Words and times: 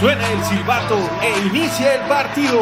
Suena 0.00 0.30
el 0.30 0.44
silbato 0.44 0.96
e 1.20 1.46
inicia 1.48 1.96
el 1.96 2.08
partido. 2.08 2.60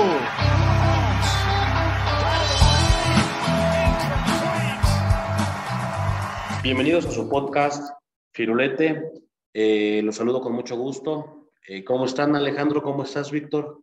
Bienvenidos 6.62 7.04
a 7.04 7.10
su 7.10 7.28
podcast 7.28 7.92
Firulete. 8.32 9.12
Eh, 9.52 10.00
los 10.02 10.16
saludo 10.16 10.41
con 10.41 10.54
mucho 10.54 10.78
gusto. 10.78 11.50
Eh, 11.68 11.84
¿Cómo 11.84 12.06
están 12.06 12.34
Alejandro? 12.34 12.82
¿Cómo 12.82 13.02
estás 13.02 13.30
Víctor? 13.30 13.82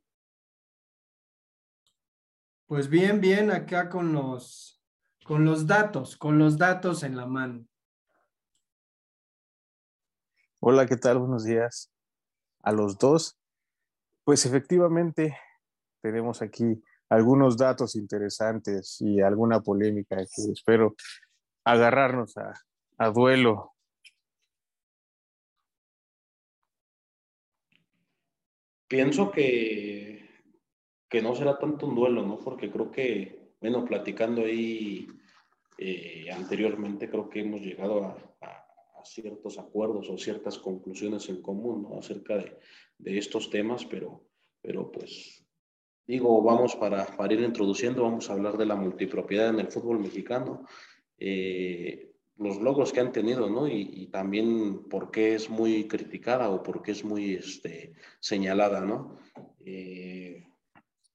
Pues 2.66 2.90
bien, 2.90 3.22
bien, 3.22 3.52
acá 3.52 3.88
con 3.88 4.14
los, 4.14 4.82
con 5.26 5.46
los 5.46 5.68
datos, 5.68 6.18
con 6.18 6.40
los 6.40 6.58
datos 6.58 7.04
en 7.04 7.16
la 7.16 7.28
mano. 7.28 7.68
Hola, 10.60 10.88
¿qué 10.88 10.98
tal? 10.98 11.20
Buenos 11.20 11.44
días 11.44 11.92
a 12.64 12.72
los 12.72 12.98
dos. 12.98 13.38
Pues 14.24 14.46
efectivamente 14.46 15.38
tenemos 16.02 16.42
aquí 16.42 16.82
algunos 17.10 17.58
datos 17.58 17.96
interesantes 17.96 18.98
y 19.02 19.20
alguna 19.20 19.60
polémica 19.60 20.16
que 20.18 20.52
espero 20.52 20.96
agarrarnos 21.66 22.36
a, 22.38 23.10
duelo. 23.10 23.74
Pienso 28.88 29.30
que, 29.32 30.30
que 31.10 31.22
no 31.22 31.36
será 31.36 31.58
tanto 31.58 31.88
un 31.88 31.96
duelo, 31.96 32.26
¿no? 32.26 32.40
Porque 32.40 32.72
creo 32.72 32.92
que, 32.92 33.56
bueno, 33.60 33.84
platicando 33.84 34.44
ahí 34.44 35.08
eh, 35.78 36.32
anteriormente, 36.32 37.10
creo 37.10 37.30
que 37.30 37.42
hemos 37.42 37.60
llegado 37.60 38.06
a, 38.42 38.63
a, 39.04 39.06
ciertos 39.06 39.60
acuerdos 39.60 40.10
o 40.10 40.18
ciertas 40.18 40.58
conclusiones 40.58 41.30
en 41.30 41.42
común, 41.42 41.84
¿no? 41.84 42.00
Acerca 42.00 42.38
de, 42.38 42.58
de 42.98 43.18
estos 43.18 43.50
temas, 43.50 43.86
pero, 43.86 44.26
pero 44.62 44.92
pues 44.92 45.44
digo, 46.06 46.42
vamos 46.42 46.76
para, 46.76 47.06
para 47.06 47.34
ir 47.34 47.42
introduciendo, 47.42 48.04
vamos 48.04 48.30
a 48.30 48.34
hablar 48.34 48.58
de 48.58 48.66
la 48.66 48.76
multipropiedad 48.76 49.50
en 49.50 49.60
el 49.60 49.72
fútbol 49.72 50.00
mexicano. 50.00 50.66
Eh, 51.18 52.10
los 52.38 52.60
logros 52.60 52.92
que 52.92 53.00
han 53.00 53.12
tenido, 53.12 53.50
¿no? 53.50 53.68
Y, 53.68 53.90
y, 53.94 54.08
también 54.08 54.90
por 54.90 55.12
qué 55.12 55.36
es 55.36 55.50
muy 55.50 55.88
criticada 55.88 56.50
o 56.50 56.64
por 56.64 56.82
qué 56.82 56.92
es 56.92 57.06
muy 57.06 57.36
este, 57.36 57.94
señalada, 58.20 58.82
¿no? 58.82 59.18
Eh, 59.64 60.44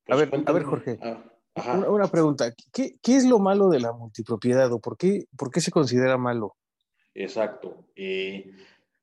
pues, 0.07 0.17
a, 0.17 0.21
ver, 0.21 0.31
cuéntame. 0.31 0.57
a 0.57 0.61
ver, 0.61 0.69
Jorge. 0.69 0.99
Ah, 1.03 1.77
una, 1.77 1.91
una, 1.91 2.07
pregunta. 2.07 2.55
¿Qué, 2.73 2.99
¿Qué, 3.03 3.17
es 3.17 3.27
lo 3.27 3.41
malo 3.41 3.69
de 3.69 3.81
la 3.81 3.93
multipropiedad 3.93 4.73
o 4.73 4.79
por 4.79 4.97
qué, 4.97 5.25
por 5.37 5.51
qué 5.51 5.61
se 5.61 5.73
considera 5.73 6.17
malo? 6.17 6.55
Exacto. 7.19 7.85
Eh, 7.97 8.53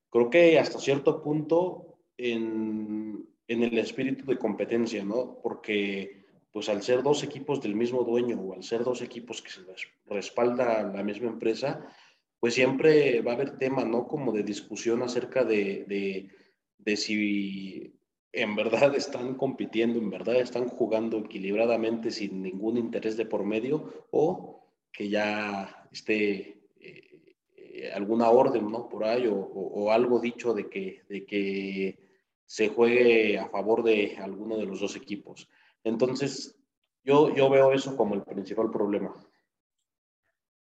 creo 0.09 0.29
que 0.29 0.57
hasta 0.57 0.79
cierto 0.79 1.21
punto 1.21 1.97
en, 2.17 3.27
en 3.45 3.63
el 3.63 3.77
espíritu 3.77 4.25
de 4.25 4.37
competencia, 4.37 5.03
¿no? 5.03 5.39
Porque 5.43 6.23
pues 6.53 6.69
al 6.69 6.81
ser 6.81 7.03
dos 7.03 7.23
equipos 7.23 7.61
del 7.61 7.75
mismo 7.75 8.05
dueño 8.05 8.39
o 8.39 8.53
al 8.53 8.63
ser 8.63 8.85
dos 8.85 9.01
equipos 9.01 9.41
que 9.41 9.51
se 9.51 9.61
respalda 10.05 10.83
la 10.83 11.03
misma 11.03 11.27
empresa, 11.27 11.85
pues 12.39 12.53
siempre 12.53 13.21
va 13.21 13.31
a 13.31 13.35
haber 13.35 13.57
tema, 13.57 13.83
¿no? 13.83 14.07
Como 14.07 14.31
de 14.31 14.43
discusión 14.43 15.03
acerca 15.03 15.43
de, 15.43 15.83
de, 15.85 16.29
de, 16.77 16.95
si 16.95 17.93
en 18.31 18.55
verdad 18.55 18.95
están 18.95 19.35
compitiendo, 19.35 19.99
en 19.99 20.09
verdad 20.09 20.37
están 20.37 20.69
jugando 20.69 21.17
equilibradamente 21.17 22.11
sin 22.11 22.41
ningún 22.41 22.77
interés 22.77 23.17
de 23.17 23.25
por 23.25 23.43
medio 23.43 24.07
o 24.11 24.65
que 24.93 25.09
ya 25.09 25.89
esté 25.91 26.54
eh, 27.85 27.93
alguna 27.93 28.29
orden, 28.29 28.71
¿no? 28.71 28.89
Por 28.89 29.03
ahí 29.03 29.27
o, 29.27 29.35
o, 29.35 29.83
o 29.83 29.91
algo 29.91 30.19
dicho 30.19 30.53
de 30.53 30.69
que, 30.69 31.03
de 31.09 31.25
que 31.25 31.99
se 32.45 32.69
juegue 32.69 33.39
a 33.39 33.49
favor 33.49 33.83
de 33.83 34.17
alguno 34.17 34.57
de 34.57 34.65
los 34.65 34.79
dos 34.79 34.95
equipos. 34.95 35.49
Entonces, 35.83 36.57
yo, 37.03 37.33
yo 37.35 37.49
veo 37.49 37.71
eso 37.71 37.95
como 37.95 38.15
el 38.15 38.23
principal 38.23 38.69
problema. 38.71 39.13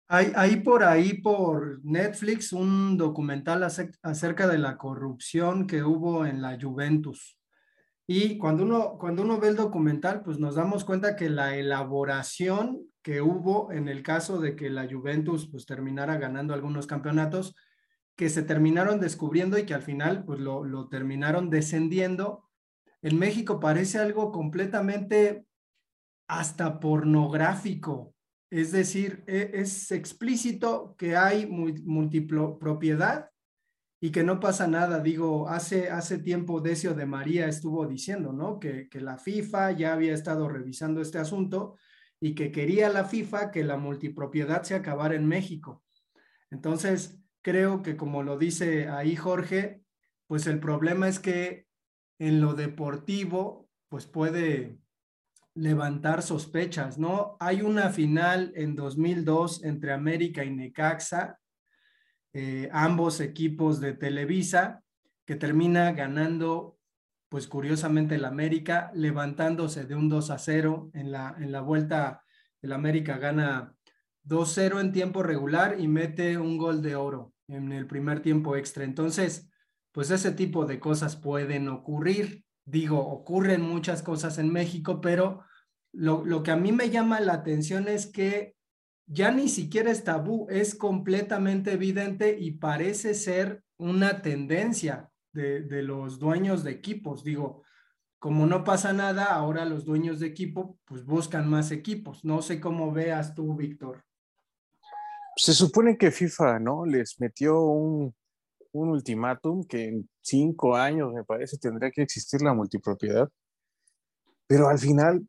Hay, 0.08 0.32
hay 0.36 0.58
por 0.58 0.84
ahí 0.84 1.16
por 1.16 1.84
Netflix 1.84 2.54
un 2.54 2.96
documental 2.96 3.64
acerca 3.64 4.48
de 4.48 4.60
la 4.60 4.78
corrupción 4.78 5.66
que 5.66 5.82
hubo 5.84 6.26
en 6.26 6.42
la 6.42 6.60
Juventus. 6.62 7.40
Y 8.08 8.38
cuando 8.38 8.64
uno, 8.64 8.98
cuando 9.00 9.24
uno 9.24 9.40
ve 9.40 9.48
el 9.50 9.56
documental, 9.56 10.22
pues 10.24 10.38
nos 10.38 10.56
damos 10.56 10.86
cuenta 10.86 11.16
que 11.16 11.30
la 11.30 11.56
elaboración 11.56 12.88
que 13.02 13.22
hubo 13.22 13.72
en 13.72 13.88
el 13.88 14.04
caso 14.04 14.40
de 14.40 14.56
que 14.56 14.70
la 14.70 14.88
Juventus 14.90 15.50
pues 15.50 15.66
terminara 15.66 16.18
ganando 16.18 16.54
algunos 16.54 16.88
campeonatos, 16.88 17.56
que 18.16 18.30
se 18.30 18.44
terminaron 18.44 19.00
descubriendo 19.00 19.58
y 19.58 19.66
que 19.66 19.74
al 19.74 19.82
final 19.82 20.24
pues 20.24 20.40
lo, 20.40 20.64
lo 20.64 20.88
terminaron 20.88 21.50
descendiendo, 21.50 22.50
en 23.02 23.20
México 23.20 23.60
parece 23.60 24.00
algo 24.00 24.32
completamente 24.32 25.46
hasta 26.28 26.80
pornográfico. 26.80 28.16
Es 28.50 28.72
decir, 28.72 29.24
es 29.28 29.92
explícito 29.92 30.96
que 30.98 31.16
hay 31.18 31.46
multipropiedad 31.46 33.30
y 34.00 34.12
que 34.12 34.24
no 34.24 34.40
pasa 34.40 34.68
nada. 34.68 35.00
Digo, 35.00 35.50
hace, 35.50 35.90
hace 35.90 36.20
tiempo 36.20 36.62
Decio 36.62 36.94
de 36.94 37.06
María 37.06 37.48
estuvo 37.48 37.86
diciendo, 37.88 38.34
¿no? 38.34 38.60
Que, 38.60 38.90
que 38.90 39.02
la 39.02 39.18
FIFA 39.18 39.72
ya 39.72 39.94
había 39.94 40.14
estado 40.14 40.48
revisando 40.50 41.02
este 41.02 41.18
asunto 41.18 41.76
y 42.20 42.36
que 42.36 42.52
quería 42.52 42.90
la 42.90 43.06
FIFA 43.06 43.52
que 43.52 43.64
la 43.64 43.78
multipropiedad 43.78 44.64
se 44.64 44.76
acabara 44.76 45.16
en 45.16 45.28
México. 45.28 45.84
Entonces, 46.52 47.20
creo 47.42 47.82
que 47.82 47.98
como 47.98 48.24
lo 48.24 48.38
dice 48.38 48.88
ahí 48.90 49.16
Jorge, 49.16 49.82
pues 50.28 50.48
el 50.48 50.60
problema 50.60 51.08
es 51.08 51.20
que 51.20 51.68
en 52.20 52.42
lo 52.42 52.54
deportivo, 52.54 53.70
pues 53.90 54.08
puede 54.08 54.80
levantar 55.54 56.22
sospechas, 56.22 56.98
¿no? 56.98 57.38
Hay 57.40 57.62
una 57.62 57.90
final 57.90 58.52
en 58.56 58.76
2002 58.76 59.64
entre 59.64 59.94
América 59.94 60.44
y 60.44 60.52
Necaxa, 60.52 61.40
eh, 62.38 62.68
ambos 62.74 63.22
equipos 63.22 63.80
de 63.80 63.94
Televisa, 63.94 64.84
que 65.26 65.36
termina 65.38 65.94
ganando, 65.94 66.78
pues 67.30 67.48
curiosamente 67.48 68.16
el 68.16 68.26
América, 68.26 68.92
levantándose 68.94 69.86
de 69.86 69.96
un 69.96 70.10
2 70.10 70.32
a 70.32 70.38
0 70.38 70.92
en 70.94 71.14
la, 71.14 71.34
en 71.40 71.54
la 71.54 71.62
vuelta, 71.62 72.26
el 72.62 72.74
América 72.74 73.18
gana 73.20 73.74
2-0 74.26 74.82
en 74.82 74.92
tiempo 74.92 75.24
regular 75.24 75.80
y 75.80 75.88
mete 75.88 76.38
un 76.38 76.58
gol 76.58 76.82
de 76.82 76.98
oro 76.98 77.34
en 77.48 77.72
el 77.72 77.88
primer 77.88 78.20
tiempo 78.20 78.58
extra. 78.58 78.84
Entonces, 78.84 79.50
pues 79.94 80.12
ese 80.12 80.34
tipo 80.34 80.66
de 80.66 80.78
cosas 80.78 81.16
pueden 81.16 81.70
ocurrir. 81.70 82.44
Digo, 82.66 83.00
ocurren 83.00 83.62
muchas 83.62 84.04
cosas 84.04 84.40
en 84.40 84.52
México, 84.52 85.00
pero 85.00 85.46
lo, 85.94 86.26
lo, 86.26 86.44
que 86.44 86.52
a 86.52 86.58
mí 86.58 86.74
me 86.74 86.90
llama 86.90 87.22
la 87.22 87.32
atención 87.32 87.88
es 87.88 88.08
que 88.08 88.55
ya 89.08 89.32
ni 89.32 89.50
siquiera 89.50 89.92
es 89.92 90.04
tabú, 90.04 90.48
es 90.50 90.76
completamente 90.76 91.74
evidente 91.74 92.38
y 92.40 92.52
parece 92.52 93.14
ser 93.14 93.64
una 93.78 94.22
tendencia 94.22 95.12
de, 95.34 95.62
de 95.62 95.84
los 95.84 96.20
dueños 96.20 96.64
de 96.64 96.72
equipos. 96.72 97.24
Digo, 97.24 97.64
como 98.20 98.48
no 98.48 98.64
pasa 98.64 98.94
nada, 98.94 99.26
ahora 99.26 99.66
los 99.66 99.86
dueños 99.86 100.20
de 100.20 100.28
equipo 100.28 100.80
pues 100.86 101.06
buscan 101.06 101.48
más 101.48 101.72
equipos. 101.72 102.26
No 102.26 102.42
sé 102.42 102.60
cómo 102.60 102.92
veas 102.92 103.36
tú, 103.36 103.56
Víctor. 103.56 104.04
Se 105.36 105.54
supone 105.54 105.98
que 105.98 106.12
FIFA, 106.12 106.60
¿no? 106.60 106.86
Les 106.86 107.20
metió 107.20 107.62
un, 107.62 108.16
un 108.72 108.90
ultimátum 108.90 109.64
que 109.66 109.90
en 109.90 110.10
cinco 110.22 110.76
años, 110.76 111.14
me 111.14 111.24
parece, 111.24 111.58
tendría 111.58 111.92
que 111.92 112.02
existir 112.02 112.42
la 112.42 112.54
multipropiedad. 112.54 113.30
Pero 114.48 114.70
al 114.70 114.80
final, 114.80 115.28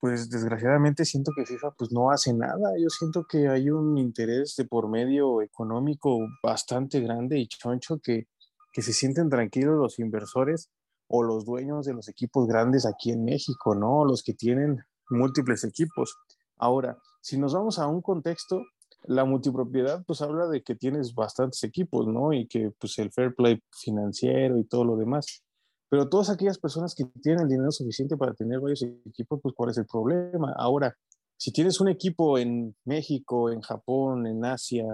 pues 0.00 0.28
desgraciadamente 0.30 1.04
siento 1.04 1.32
que 1.36 1.46
FIFA 1.46 1.72
pues 1.72 1.92
no 1.92 2.10
hace 2.10 2.32
nada. 2.32 2.72
Yo 2.78 2.88
siento 2.90 3.26
que 3.28 3.48
hay 3.48 3.70
un 3.70 3.98
interés 3.98 4.54
de 4.56 4.64
por 4.64 4.88
medio 4.88 5.42
económico 5.42 6.18
bastante 6.42 7.00
grande 7.00 7.38
y 7.38 7.48
choncho 7.48 7.98
que, 8.02 8.28
que 8.72 8.82
se 8.82 8.92
sienten 8.92 9.30
tranquilos 9.30 9.76
los 9.76 9.98
inversores 9.98 10.70
o 11.08 11.22
los 11.22 11.44
dueños 11.44 11.86
de 11.86 11.94
los 11.94 12.08
equipos 12.08 12.46
grandes 12.46 12.84
aquí 12.84 13.10
en 13.10 13.24
México, 13.24 13.74
¿no? 13.74 14.04
Los 14.04 14.22
que 14.22 14.34
tienen 14.34 14.78
múltiples 15.08 15.64
equipos. 15.64 16.16
Ahora, 16.56 16.98
si 17.20 17.38
nos 17.38 17.54
vamos 17.54 17.78
a 17.78 17.86
un 17.86 18.02
contexto, 18.02 18.62
la 19.04 19.24
multipropiedad 19.24 20.04
pues 20.06 20.20
habla 20.20 20.48
de 20.48 20.62
que 20.62 20.74
tienes 20.74 21.14
bastantes 21.14 21.62
equipos, 21.64 22.06
¿no? 22.06 22.32
Y 22.32 22.46
que 22.46 22.72
pues 22.78 22.98
el 22.98 23.12
fair 23.12 23.34
play 23.34 23.62
financiero 23.70 24.58
y 24.58 24.64
todo 24.64 24.84
lo 24.84 24.96
demás. 24.96 25.45
Pero 25.88 26.08
todas 26.08 26.30
aquellas 26.30 26.58
personas 26.58 26.94
que 26.94 27.04
tienen 27.22 27.42
el 27.42 27.48
dinero 27.48 27.70
suficiente 27.70 28.16
para 28.16 28.34
tener 28.34 28.60
varios 28.60 28.82
equipos, 28.82 29.40
pues 29.42 29.54
¿cuál 29.54 29.70
es 29.70 29.78
el 29.78 29.86
problema? 29.86 30.52
Ahora, 30.56 30.96
si 31.36 31.52
tienes 31.52 31.80
un 31.80 31.88
equipo 31.88 32.38
en 32.38 32.74
México, 32.84 33.50
en 33.50 33.60
Japón, 33.60 34.26
en 34.26 34.44
Asia, 34.44 34.84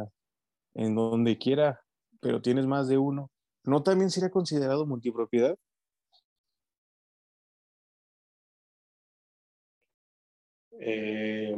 en 0.74 0.94
donde 0.94 1.38
quiera, 1.38 1.80
pero 2.20 2.42
tienes 2.42 2.66
más 2.66 2.88
de 2.88 2.98
uno, 2.98 3.30
¿no 3.64 3.82
también 3.82 4.10
sería 4.10 4.30
considerado 4.30 4.86
multipropiedad? 4.86 5.56
Eh, 10.80 11.56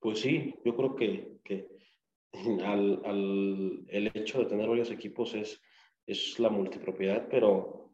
pues 0.00 0.20
sí, 0.20 0.54
yo 0.64 0.76
creo 0.76 0.96
que, 0.96 1.38
que 1.44 1.68
al, 2.64 3.00
al, 3.04 3.84
el 3.88 4.10
hecho 4.14 4.40
de 4.40 4.46
tener 4.46 4.68
varios 4.68 4.90
equipos 4.90 5.34
es, 5.34 5.60
es 6.06 6.38
la 6.40 6.50
multipropiedad, 6.50 7.28
pero 7.30 7.85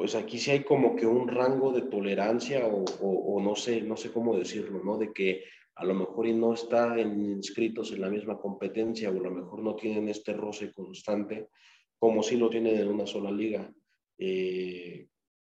pues 0.00 0.14
aquí 0.14 0.38
sí 0.38 0.50
hay 0.50 0.64
como 0.64 0.96
que 0.96 1.04
un 1.04 1.28
rango 1.28 1.72
de 1.72 1.82
tolerancia 1.82 2.66
o, 2.66 3.38
no 3.42 3.54
sé, 3.54 3.82
no 3.82 3.98
sé 3.98 4.10
cómo 4.10 4.34
decirlo, 4.34 4.82
¿no? 4.82 4.96
De 4.96 5.12
que 5.12 5.44
a 5.74 5.84
lo 5.84 5.92
mejor 5.92 6.26
no 6.28 6.54
están 6.54 6.98
inscritos 6.98 7.92
en 7.92 8.00
la 8.00 8.08
misma 8.08 8.38
competencia 8.38 9.10
o 9.10 9.12
a 9.12 9.22
lo 9.22 9.30
mejor 9.30 9.62
no 9.62 9.76
tienen 9.76 10.08
este 10.08 10.32
roce 10.32 10.72
constante 10.72 11.50
como 11.98 12.22
si 12.22 12.38
lo 12.38 12.48
tienen 12.48 12.78
en 12.78 12.88
una 12.88 13.06
sola 13.06 13.30
liga. 13.30 13.70
Eh, 14.16 15.06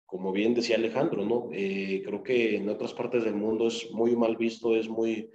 como 0.06 0.32
bien 0.32 0.54
decía 0.54 0.76
Alejandro, 0.76 1.22
¿no? 1.22 1.50
Eh, 1.52 2.00
creo 2.02 2.22
que 2.22 2.56
en 2.56 2.70
otras 2.70 2.94
partes 2.94 3.25
del 3.25 3.34
mundo 3.34 3.69
es 3.69 3.90
muy 3.90 4.16
mal 4.16 4.38
visto, 4.38 4.75
es 4.75 4.88
muy, 4.88 5.31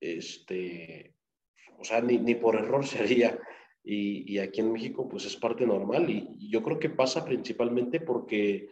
este, 0.00 1.12
o 1.78 1.84
sea, 1.84 2.00
ni, 2.00 2.34
por 2.34 2.56
error 2.56 2.86
se 2.86 3.00
haría. 3.00 3.38
Y, 3.88 4.38
aquí 4.40 4.60
en 4.60 4.72
México, 4.72 5.08
pues 5.08 5.26
es 5.26 5.36
parte 5.36 5.64
normal. 5.64 6.10
Y, 6.10 6.48
yo 6.50 6.62
creo 6.62 6.78
que 6.78 6.90
pasa 6.90 7.24
principalmente 7.24 8.00
porque 8.00 8.70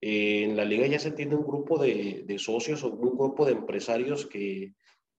eh, 0.00 0.42
en 0.42 0.56
la 0.56 0.64
liga 0.64 0.86
ya 0.88 0.98
se 0.98 1.12
tiene 1.12 1.36
un 1.36 1.46
grupo 1.46 1.78
de, 1.78 2.24
de 2.26 2.38
socios 2.38 2.82
o 2.82 2.90
un 2.90 3.16
grupo 3.16 3.46
de 3.46 3.52
empresarios 3.52 4.26
que, 4.26 4.74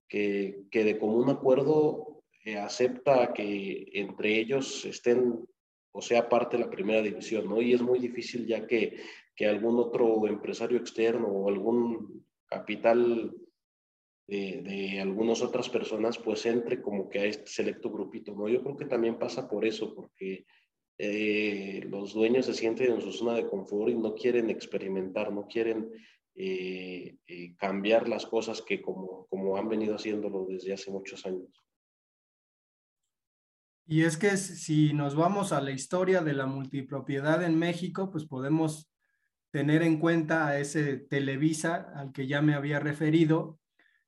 que, 0.06 0.64
que 0.70 0.84
de 0.84 0.98
común 0.98 1.30
acuerdo 1.30 2.22
eh, 2.44 2.58
acepta 2.58 3.32
que 3.32 3.88
entre 3.94 4.38
ellos 4.38 4.84
estén 4.84 5.46
o 5.92 6.02
sea 6.02 6.28
parte 6.28 6.58
de 6.58 6.64
la 6.64 6.70
primera 6.70 7.00
división, 7.00 7.48
¿no? 7.48 7.62
Y 7.62 7.72
es 7.72 7.80
muy 7.80 7.98
difícil 7.98 8.46
ya 8.46 8.66
que, 8.66 8.98
que 9.34 9.46
algún 9.46 9.78
otro 9.78 10.26
empresario 10.28 10.76
externo 10.76 11.26
o 11.26 11.48
algún 11.48 12.26
capital 12.46 13.34
de, 14.26 14.62
de, 14.62 15.00
algunas 15.00 15.40
otras 15.40 15.68
personas 15.68 16.18
pues 16.18 16.46
entre 16.46 16.82
como 16.82 17.08
que 17.08 17.20
a 17.20 17.24
este 17.24 17.46
selecto 17.46 17.90
grupito, 17.90 18.34
¿no? 18.34 18.48
Yo 18.48 18.62
creo 18.62 18.76
que 18.76 18.86
también 18.86 19.18
pasa 19.18 19.48
por 19.48 19.64
eso, 19.64 19.94
porque 19.94 20.44
eh, 20.98 21.84
los 21.90 22.14
dueños 22.14 22.46
se 22.46 22.54
sienten 22.54 22.92
en 22.92 23.00
su 23.02 23.12
zona 23.12 23.34
de 23.34 23.46
confort 23.46 23.90
y 23.90 23.94
no 23.94 24.14
quieren 24.14 24.48
experimentar, 24.48 25.30
no 25.32 25.46
quieren 25.46 25.90
eh, 26.34 27.16
eh, 27.26 27.54
cambiar 27.56 28.08
las 28.08 28.26
cosas 28.26 28.62
que 28.62 28.80
como, 28.80 29.26
como 29.26 29.56
han 29.56 29.68
venido 29.68 29.94
haciéndolo 29.94 30.46
desde 30.48 30.72
hace 30.72 30.90
muchos 30.90 31.26
años. 31.26 31.48
Y 33.88 34.02
es 34.02 34.16
que 34.16 34.36
si 34.36 34.92
nos 34.94 35.14
vamos 35.14 35.52
a 35.52 35.60
la 35.60 35.70
historia 35.70 36.22
de 36.22 36.32
la 36.32 36.46
multipropiedad 36.46 37.44
en 37.44 37.56
México, 37.58 38.10
pues 38.10 38.24
podemos 38.24 38.90
tener 39.52 39.82
en 39.82 40.00
cuenta 40.00 40.48
a 40.48 40.58
ese 40.58 40.96
Televisa 40.96 41.92
al 41.94 42.12
que 42.12 42.26
ya 42.26 42.42
me 42.42 42.54
había 42.54 42.80
referido, 42.80 43.60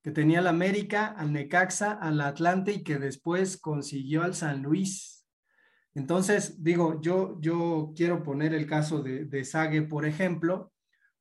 que 0.09 0.15
tenía 0.15 0.39
al 0.39 0.47
América, 0.47 1.09
al 1.09 1.35
Necaxa, 1.35 1.93
al 1.93 2.19
Atlante 2.23 2.73
y 2.73 2.83
que 2.83 2.99
después 2.99 3.59
consiguió 3.59 4.23
al 4.23 4.35
San 4.35 4.63
Luis. 4.63 5.27
Entonces, 5.95 6.65
digo, 6.65 6.99
yo, 7.03 7.39
yo 7.43 7.93
quiero 7.95 8.23
poner 8.23 8.55
el 8.55 8.67
caso 8.67 9.03
de, 9.03 9.27
de 9.27 9.45
Sague, 9.45 9.83
por 9.83 10.07
ejemplo, 10.07 10.73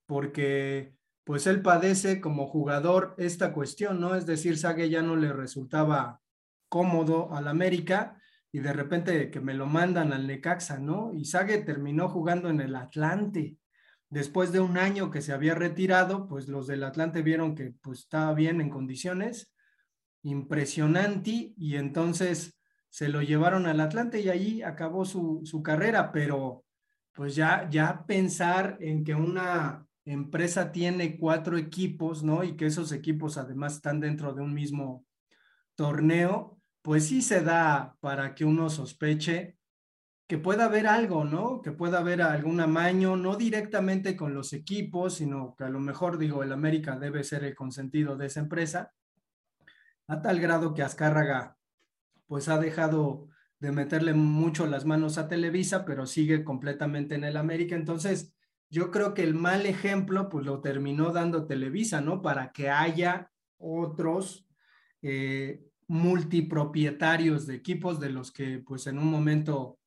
porque 0.06 0.95
pues 1.25 1.48
él 1.48 1.62
padece 1.62 2.22
como 2.22 2.48
jugador 2.48 3.13
esta 3.18 3.51
cuestión, 3.51 4.00
¿no? 4.00 4.16
Es 4.16 4.25
decir, 4.25 4.57
Sague 4.57 4.89
ya 4.89 5.01
no 5.01 5.18
le 5.18 5.34
resultaba 5.34 6.22
cómodo 6.69 7.36
al 7.36 7.50
América 7.50 8.22
y 8.54 8.60
de 8.60 8.72
repente 8.72 9.30
que 9.30 9.42
me 9.42 9.54
lo 9.54 9.66
mandan 9.66 10.13
al 10.13 10.28
Necaxa, 10.28 10.80
¿no? 10.80 11.12
Y 11.13 11.25
Sague 11.25 11.57
terminó 11.57 12.07
jugando 12.07 12.50
en 12.50 12.62
el 12.62 12.74
Atlante. 12.74 13.57
Después 14.09 14.51
de 14.51 14.62
un 14.62 14.77
año 14.77 15.12
que 15.12 15.21
se 15.21 15.33
había 15.33 15.54
retirado, 15.54 16.27
pues 16.27 16.48
los 16.48 16.68
del 16.68 16.83
Atlante 16.83 17.21
vieron 17.21 17.56
que 17.56 17.74
pues 17.81 18.00
estaba 18.00 18.33
bien 18.33 18.62
en 18.62 18.69
condiciones, 18.69 19.54
impresionante, 20.24 21.54
y 21.57 21.75
entonces 21.75 22.57
se 22.89 23.09
lo 23.09 23.21
llevaron 23.21 23.65
al 23.65 23.81
Atlante 23.81 24.21
y 24.21 24.30
allí 24.30 24.62
acabó 24.62 25.06
su, 25.06 25.42
su 25.44 25.62
carrera, 25.62 26.12
pero 26.12 26.63
pues 27.12 27.36
ya, 27.36 27.68
ya 27.69 28.06
pensar 28.06 28.77
en 28.80 29.04
que 29.04 29.13
una 29.13 29.86
empresa 30.06 30.71
tiene 30.71 31.18
cuatro 31.18 31.57
equipos, 31.57 32.24
¿no? 32.24 32.44
Y 32.44 32.56
que 32.56 32.68
esos 32.68 32.92
equipos 32.92 33.38
además 33.38 33.75
están 33.75 34.00
dentro 34.00 34.33
de 34.33 34.42
un 34.42 34.53
mismo 34.53 35.06
torneo, 35.75 36.60
pues 36.81 37.07
sí 37.07 37.21
se 37.21 37.42
da 37.42 37.95
para 38.00 38.33
que 38.33 38.45
uno 38.45 38.69
sospeche 38.69 39.56
que 40.27 40.38
pueda 40.38 40.65
haber 40.65 40.88
algo, 40.88 41.24
¿no? 41.24 41.62
Que 41.62 41.71
pueda 41.71 42.00
haber 42.00 42.21
algún 42.21 42.59
amaño, 42.59 43.15
no 43.15 43.38
directamente 43.38 44.18
con 44.18 44.33
los 44.33 44.51
equipos, 44.51 45.15
sino 45.15 45.56
que 45.57 45.63
a 45.63 45.69
lo 45.69 45.79
mejor, 45.79 46.18
digo, 46.18 46.44
el 46.44 46.51
América 46.51 47.00
debe 47.00 47.24
ser 47.24 47.45
el 47.45 47.56
consentido 47.56 48.18
de 48.18 48.25
esa 48.27 48.41
empresa, 48.41 48.94
a 50.07 50.21
tal 50.21 50.39
grado 50.41 50.74
que 50.74 50.83
Azcárraga, 50.83 51.57
pues 52.27 52.50
ha 52.50 52.59
dejado 52.59 53.29
de 53.59 53.71
meterle 53.71 54.13
mucho 54.13 54.68
las 54.68 54.85
manos 54.85 55.18
a 55.18 55.29
Televisa, 55.29 55.85
pero 55.85 56.06
sigue 56.06 56.44
completamente 56.44 57.15
en 57.15 57.24
el 57.24 57.38
América. 57.38 57.75
Entonces, 57.75 58.35
yo 58.69 58.91
creo 58.91 59.13
que 59.13 59.24
el 59.24 59.33
mal 59.33 59.65
ejemplo, 59.65 60.27
pues 60.27 60.45
lo 60.45 60.62
terminó 60.62 61.12
dando 61.12 61.47
Televisa, 61.47 62.01
¿no? 62.01 62.21
Para 62.21 62.51
que 62.51 62.69
haya 62.69 63.31
otros 63.57 64.45
eh, 65.01 65.63
multipropietarios 65.88 67.47
de 67.47 67.56
equipos 67.56 68.00
de 68.00 68.09
los 68.09 68.31
que 68.31 68.59
pues 68.59 68.88
en 68.88 69.00
un 69.00 69.09
momento 69.09 69.79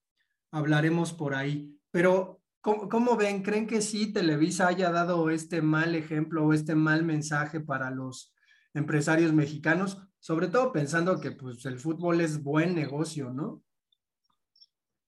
hablaremos 0.50 1.12
por 1.12 1.34
ahí. 1.34 1.78
Pero 1.90 2.40
¿cómo, 2.60 2.88
¿cómo, 2.88 3.16
ven? 3.16 3.42
¿Creen 3.42 3.66
que 3.66 3.82
sí 3.82 4.12
Televisa 4.12 4.68
haya 4.68 4.90
dado 4.90 5.30
este 5.30 5.62
mal 5.62 5.94
ejemplo 5.94 6.46
o 6.46 6.52
este 6.52 6.74
mal 6.74 7.04
mensaje 7.04 7.60
para 7.60 7.90
los 7.90 8.34
empresarios 8.74 9.32
mexicanos? 9.32 10.02
Sobre 10.18 10.48
todo 10.48 10.72
pensando 10.72 11.20
que 11.20 11.32
pues 11.32 11.64
el 11.66 11.78
fútbol 11.78 12.20
es 12.20 12.42
buen 12.42 12.74
negocio, 12.74 13.30
¿no? 13.30 13.62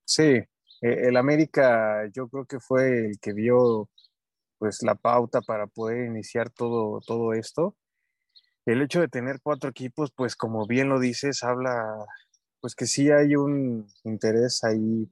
Sí, 0.05 0.23
eh, 0.23 0.49
el 0.81 1.17
América 1.17 2.09
yo 2.13 2.29
creo 2.29 2.47
que 2.47 2.61
fue 2.61 3.07
el 3.07 3.21
que 3.21 3.33
dio 3.33 3.89
pues 4.59 4.83
la 4.83 4.95
pauta 4.95 5.41
para 5.41 5.67
poder 5.67 6.07
iniciar 6.07 6.51
todo, 6.51 7.01
todo 7.01 7.33
esto 7.33 7.77
el 8.67 8.83
hecho 8.83 9.01
de 9.01 9.09
tener 9.09 9.41
cuatro 9.43 9.71
equipos, 9.71 10.13
pues 10.15 10.37
como 10.37 10.67
bien 10.67 10.89
lo 10.89 11.01
dices, 11.01 11.43
habla, 11.43 12.07
pues 12.61 12.75
que 12.75 12.87
sí 12.87 13.11
hay 13.11 13.35
un 13.35 13.89
interés 14.05 14.63
ahí, 14.65 15.11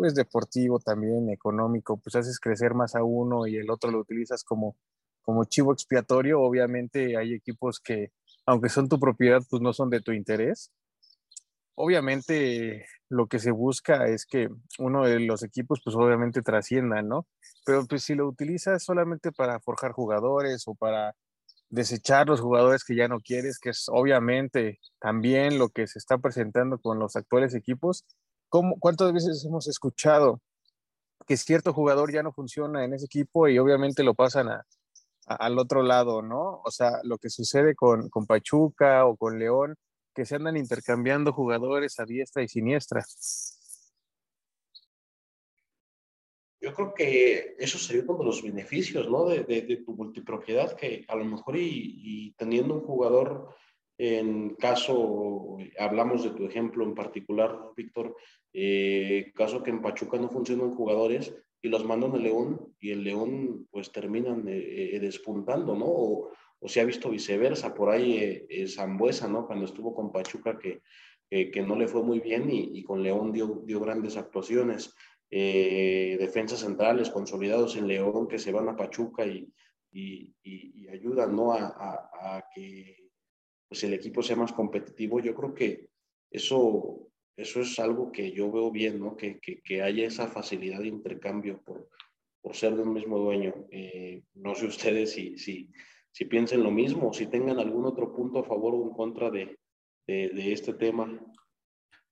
pues 0.00 0.14
deportivo 0.14 0.78
también, 0.78 1.28
económico, 1.28 1.98
pues 1.98 2.16
haces 2.16 2.40
crecer 2.40 2.72
más 2.72 2.94
a 2.94 3.04
uno 3.04 3.46
y 3.46 3.56
el 3.58 3.70
otro 3.70 3.90
lo 3.90 3.98
utilizas 3.98 4.42
como, 4.44 4.74
como 5.20 5.44
chivo 5.44 5.74
expiatorio. 5.74 6.40
Obviamente 6.40 7.18
hay 7.18 7.34
equipos 7.34 7.80
que, 7.80 8.10
aunque 8.46 8.70
son 8.70 8.88
tu 8.88 8.98
propiedad, 8.98 9.42
pues 9.50 9.60
no 9.60 9.74
son 9.74 9.90
de 9.90 10.00
tu 10.00 10.12
interés. 10.12 10.72
Obviamente 11.74 12.86
lo 13.10 13.26
que 13.26 13.38
se 13.38 13.50
busca 13.50 14.06
es 14.06 14.24
que 14.24 14.48
uno 14.78 15.04
de 15.04 15.20
los 15.20 15.42
equipos, 15.42 15.82
pues 15.84 15.94
obviamente 15.94 16.40
trascienda, 16.40 17.02
¿no? 17.02 17.26
Pero 17.66 17.84
pues 17.86 18.02
si 18.02 18.14
lo 18.14 18.26
utilizas 18.26 18.82
solamente 18.82 19.32
para 19.32 19.60
forjar 19.60 19.92
jugadores 19.92 20.66
o 20.66 20.74
para 20.74 21.14
desechar 21.68 22.26
los 22.26 22.40
jugadores 22.40 22.84
que 22.84 22.96
ya 22.96 23.06
no 23.06 23.20
quieres, 23.20 23.58
que 23.58 23.68
es 23.68 23.84
obviamente 23.90 24.80
también 24.98 25.58
lo 25.58 25.68
que 25.68 25.86
se 25.86 25.98
está 25.98 26.16
presentando 26.16 26.78
con 26.78 26.98
los 26.98 27.16
actuales 27.16 27.54
equipos. 27.54 28.06
¿Cómo, 28.50 28.78
¿Cuántas 28.78 29.12
veces 29.14 29.42
hemos 29.46 29.66
escuchado 29.68 30.42
que 31.26 31.36
cierto 31.36 31.72
jugador 31.72 32.12
ya 32.12 32.22
no 32.22 32.32
funciona 32.32 32.84
en 32.84 32.92
ese 32.92 33.06
equipo 33.06 33.48
y 33.48 33.58
obviamente 33.58 34.02
lo 34.02 34.14
pasan 34.14 34.48
al 35.26 35.58
otro 35.58 35.82
lado, 35.82 36.22
¿no? 36.22 36.60
O 36.64 36.70
sea, 36.70 36.98
lo 37.04 37.18
que 37.18 37.30
sucede 37.30 37.76
con, 37.76 38.10
Pachuca 38.26 39.06
o 39.06 39.16
con 39.16 39.38
León, 39.38 39.76
que 40.12 40.24
se 40.24 40.34
andan 40.34 40.56
intercambiando 40.56 41.32
jugadores 41.32 42.00
a 42.00 42.04
diestra 42.04 42.42
y 42.42 42.48
siniestra. 42.48 43.04
yo 46.62 46.74
creo 46.74 46.92
que 46.94 47.54
eso 47.58 47.78
sería 47.78 48.02
uno 48.02 48.18
de 48.18 48.24
los 48.24 48.42
beneficios, 48.42 49.08
¿no? 49.08 49.24
De, 49.24 49.82
tu 49.86 49.94
multipropiedad, 49.94 50.76
que 50.76 51.06
a 51.08 51.16
lo 51.16 51.24
mejor 51.24 51.56
y, 51.56 52.34
teniendo 52.36 52.74
un 52.74 52.82
jugador, 52.82 53.54
en 53.96 54.56
caso, 54.56 55.56
hablamos 55.78 56.24
de 56.24 56.30
tu 56.30 56.44
ejemplo 56.44 56.84
en 56.84 56.94
particular, 56.94 57.56
Víctor, 57.76 58.14
eh, 58.52 59.32
caso 59.34 59.62
que 59.62 59.70
en 59.70 59.82
Pachuca 59.82 60.18
no 60.18 60.28
funcionan 60.28 60.74
jugadores 60.74 61.34
y 61.62 61.68
los 61.68 61.84
mandan 61.84 62.12
a 62.14 62.18
León 62.18 62.74
y 62.80 62.90
el 62.90 63.04
León 63.04 63.68
pues 63.70 63.92
terminan 63.92 64.48
eh, 64.48 64.96
eh, 64.96 65.00
despuntando, 65.00 65.74
¿no? 65.76 65.86
O, 65.86 66.30
o, 66.60 66.68
se 66.68 66.80
ha 66.80 66.84
visto 66.84 67.10
viceversa, 67.10 67.74
por 67.74 67.90
ahí 67.90 68.46
eh, 68.48 68.66
Zambuesa, 68.68 69.28
¿no? 69.28 69.46
Cuando 69.46 69.64
estuvo 69.66 69.94
con 69.94 70.10
Pachuca 70.12 70.58
que, 70.58 70.82
que 71.30 71.62
no 71.62 71.76
le 71.76 71.86
fue 71.86 72.02
muy 72.02 72.20
bien 72.20 72.50
y, 72.50 72.78
y 72.78 72.82
con 72.82 73.02
León 73.02 73.32
dio, 73.32 73.62
dio 73.64 73.80
grandes 73.80 74.16
actuaciones. 74.16 74.94
eh, 75.30 76.16
defensas 76.18 76.60
centrales 76.60 77.10
consolidados 77.10 77.76
en 77.76 77.86
León 77.86 78.26
que 78.26 78.38
se 78.38 78.52
van 78.52 78.68
a 78.68 78.76
Pachuca 78.76 79.24
y, 79.26 79.48
y, 79.92 80.34
ayudan 80.88 81.36
¿no? 81.36 81.52
a, 81.52 81.66
a, 81.68 82.44
que 82.52 82.96
pues 83.68 83.84
el 83.84 83.94
equipo 83.94 84.22
sea 84.22 84.34
más 84.36 84.52
competitivo. 84.52 85.20
Yo 85.20 85.34
creo 85.34 85.54
que 85.54 85.88
eso, 86.30 87.09
eso 87.40 87.60
es 87.60 87.78
algo 87.78 88.12
que 88.12 88.32
yo 88.32 88.52
veo 88.52 88.70
bien, 88.70 89.00
¿no? 89.00 89.16
que, 89.16 89.38
que, 89.40 89.62
que 89.62 89.82
haya 89.82 90.06
esa 90.06 90.28
facilidad 90.28 90.80
de 90.80 90.88
intercambio 90.88 91.62
por, 91.62 91.88
por 92.42 92.54
ser 92.54 92.76
de 92.76 92.82
un 92.82 92.92
mismo 92.92 93.18
dueño. 93.18 93.54
Eh, 93.70 94.22
no 94.34 94.54
sé 94.54 94.66
ustedes 94.66 95.12
si, 95.12 95.38
si, 95.38 95.72
si 96.12 96.24
piensen 96.26 96.62
lo 96.62 96.70
mismo, 96.70 97.12
si 97.12 97.26
tengan 97.26 97.58
algún 97.58 97.86
otro 97.86 98.14
punto 98.14 98.40
a 98.40 98.44
favor 98.44 98.74
o 98.74 98.82
en 98.82 98.90
contra 98.90 99.30
de, 99.30 99.58
de, 100.06 100.52
este 100.52 100.74
tema. 100.74 101.08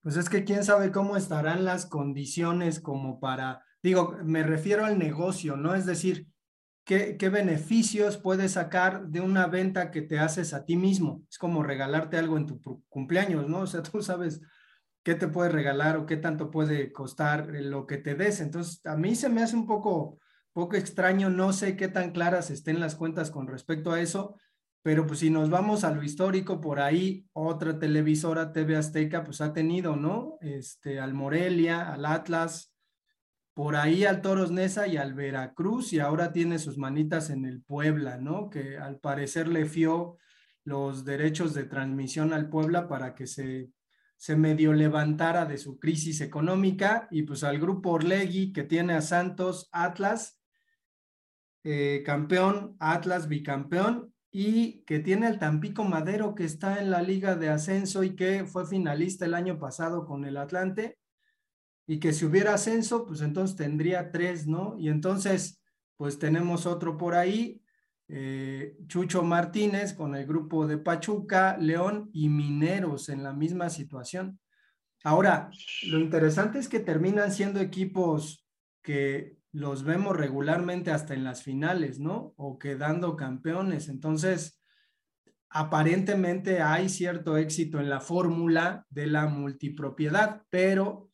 Pues 0.03 0.17
es 0.17 0.31
que 0.31 0.45
quién 0.45 0.65
sabe 0.65 0.93
cómo 0.93 1.17
estarán 1.17 1.65
las 1.65 1.85
condiciones 1.85 2.81
como 2.81 3.21
para, 3.21 3.63
digo, 3.83 4.17
me 4.25 4.43
refiero 4.43 4.85
al 4.85 4.99
negocio, 4.99 5.57
¿no? 5.57 5.75
Es 5.75 5.85
decir, 5.85 6.29
¿qué, 6.85 7.17
qué 7.19 7.29
beneficios 7.29 8.17
puedes 8.17 8.53
sacar 8.53 9.09
de 9.09 9.21
una 9.21 9.47
venta 9.47 9.91
que 9.91 10.01
te 10.01 10.19
haces 10.19 10.55
a 10.55 10.65
ti 10.65 10.77
mismo? 10.77 11.23
Es 11.29 11.37
como 11.37 11.63
regalarte 11.63 12.17
algo 12.17 12.39
en 12.39 12.47
tu 12.47 12.83
cumpleaños, 12.89 13.49
¿no? 13.49 13.61
O 13.61 13.67
sea, 13.67 13.83
tú 13.83 14.01
sabes 14.01 14.41
qué 15.09 15.15
te 15.15 15.27
puede 15.27 15.49
regalar 15.49 15.97
o 15.97 16.05
qué 16.05 16.19
tanto 16.19 16.51
puede 16.51 16.93
costar 16.93 17.47
lo 17.47 17.87
que 17.87 17.97
te 17.97 18.15
des. 18.15 18.43
Entonces, 18.43 18.85
a 18.85 18.95
mí 18.95 19.15
se 19.15 19.31
me 19.31 19.43
hace 19.43 19.57
un 19.57 19.67
poco, 19.67 20.19
poco 20.53 20.77
extraño, 20.77 21.31
no 21.31 21.55
sé 21.55 21.79
qué 21.79 21.89
tan 21.89 22.11
claras 22.11 22.51
estén 22.51 22.79
las 22.79 22.95
cuentas 22.95 23.31
con 23.31 23.47
respecto 23.47 23.91
a 23.91 24.03
eso, 24.03 24.37
pero 24.83 25.07
pues 25.07 25.21
si 25.21 25.31
nos 25.31 25.49
vamos 25.49 25.83
a 25.83 25.93
lo 25.93 26.03
histórico, 26.03 26.61
por 26.61 26.79
ahí 26.79 27.25
otra 27.33 27.79
televisora, 27.79 28.53
TV 28.53 28.77
Azteca, 28.77 29.25
pues 29.25 29.41
ha 29.41 29.55
tenido, 29.55 29.97
¿no? 29.97 30.37
Este, 30.43 31.01
al 31.01 31.15
Morelia, 31.15 31.91
al 31.91 32.05
Atlas, 32.05 32.75
por 33.55 33.77
ahí 33.77 34.05
al 34.05 34.21
Toros 34.21 34.51
Nesa 34.51 34.89
y 34.89 34.99
al 34.99 35.15
Veracruz, 35.15 35.95
y 35.95 36.01
ahora 36.01 36.35
tiene 36.35 36.59
sus 36.59 36.77
manitas 36.77 37.31
en 37.31 37.47
el 37.47 37.63
Puebla, 37.63 38.19
¿no? 38.19 38.51
Que 38.51 38.77
al 38.77 38.99
parecer 38.99 39.49
le 39.49 39.65
fió 39.65 40.19
los 40.65 41.07
derechos 41.07 41.55
de 41.55 41.65
transmisión 41.65 42.35
al 42.35 42.51
Puebla 42.51 42.89
para 42.89 43.15
que 43.15 43.27
se, 43.27 43.71
se 44.19 44.37
medio 44.37 44.75
levantara 44.75 45.47
de 45.47 45.57
su 45.57 45.79
crisis 45.79 46.21
económica, 46.21 47.09
y 47.11 47.23
pues 47.23 47.43
al 47.45 47.59
grupo 47.59 47.93
Orlegui, 47.93 48.53
que 48.53 48.65
tiene 48.65 48.93
a 48.93 49.01
Santos, 49.01 49.71
Atlas, 49.73 50.39
eh, 51.65 52.03
campeón, 52.05 52.77
Atlas 52.81 53.29
bicampeón, 53.29 54.13
y 54.31 54.83
que 54.85 54.99
tiene 54.99 55.29
el 55.29 55.39
Tampico 55.39 55.85
Madero 55.85 56.35
que 56.35 56.45
está 56.45 56.81
en 56.81 56.91
la 56.91 57.01
liga 57.01 57.37
de 57.37 57.49
ascenso 57.49 58.05
y 58.05 58.15
que 58.15 58.45
fue 58.45 58.67
finalista 58.67 59.25
el 59.25 59.33
año 59.33 59.59
pasado 59.59 60.05
con 60.05 60.27
el 60.27 60.37
Atlante 60.37 60.99
y 61.87 61.99
que 61.99 62.13
si 62.13 62.27
hubiera 62.27 62.55
ascenso, 62.55 63.07
pues 63.07 63.23
entonces 63.23 63.57
tendría 63.57 64.13
tres, 64.13 64.47
¿no? 64.47 64.77
Y 64.79 64.91
entonces, 64.91 65.63
pues 65.97 66.19
tenemos 66.19 66.67
otro 66.67 66.99
por 66.99 67.15
ahí, 67.15 67.63
eh, 68.09 68.77
Chucho 68.87 69.23
Martínez 69.23 69.93
con 69.93 70.15
el 70.15 70.27
grupo 70.27 70.67
de 70.67 70.79
Pachuca, 70.79 71.57
León 71.59 72.11
y 72.13 72.29
Mineros 72.29 73.09
en 73.11 73.23
la 73.23 73.33
misma 73.33 73.69
situación. 73.69 74.41
Ahora, 75.05 75.51
lo 75.87 75.99
interesante 75.99 76.59
es 76.59 76.69
que 76.69 76.81
terminan 76.81 77.33
siendo 77.33 77.61
equipos 77.61 78.47
que 78.83 79.37
los 79.53 79.85
vemos 79.85 80.17
regularmente 80.17 80.91
hasta 80.91 81.15
en 81.15 81.25
las 81.25 81.43
finales, 81.43 82.01
¿no? 82.01 82.35
O 82.37 82.59
quedando 82.59 83.17
campeones. 83.17 83.89
Entonces, 83.89 84.61
aparentemente 85.51 86.61
hay 86.61 86.89
cierto 86.89 87.37
éxito 87.37 87.81
en 87.81 87.91
la 87.91 88.01
fórmula 88.01 88.87
de 88.91 89.07
la 89.07 89.27
multipropiedad, 89.27 90.43
pero 90.51 91.11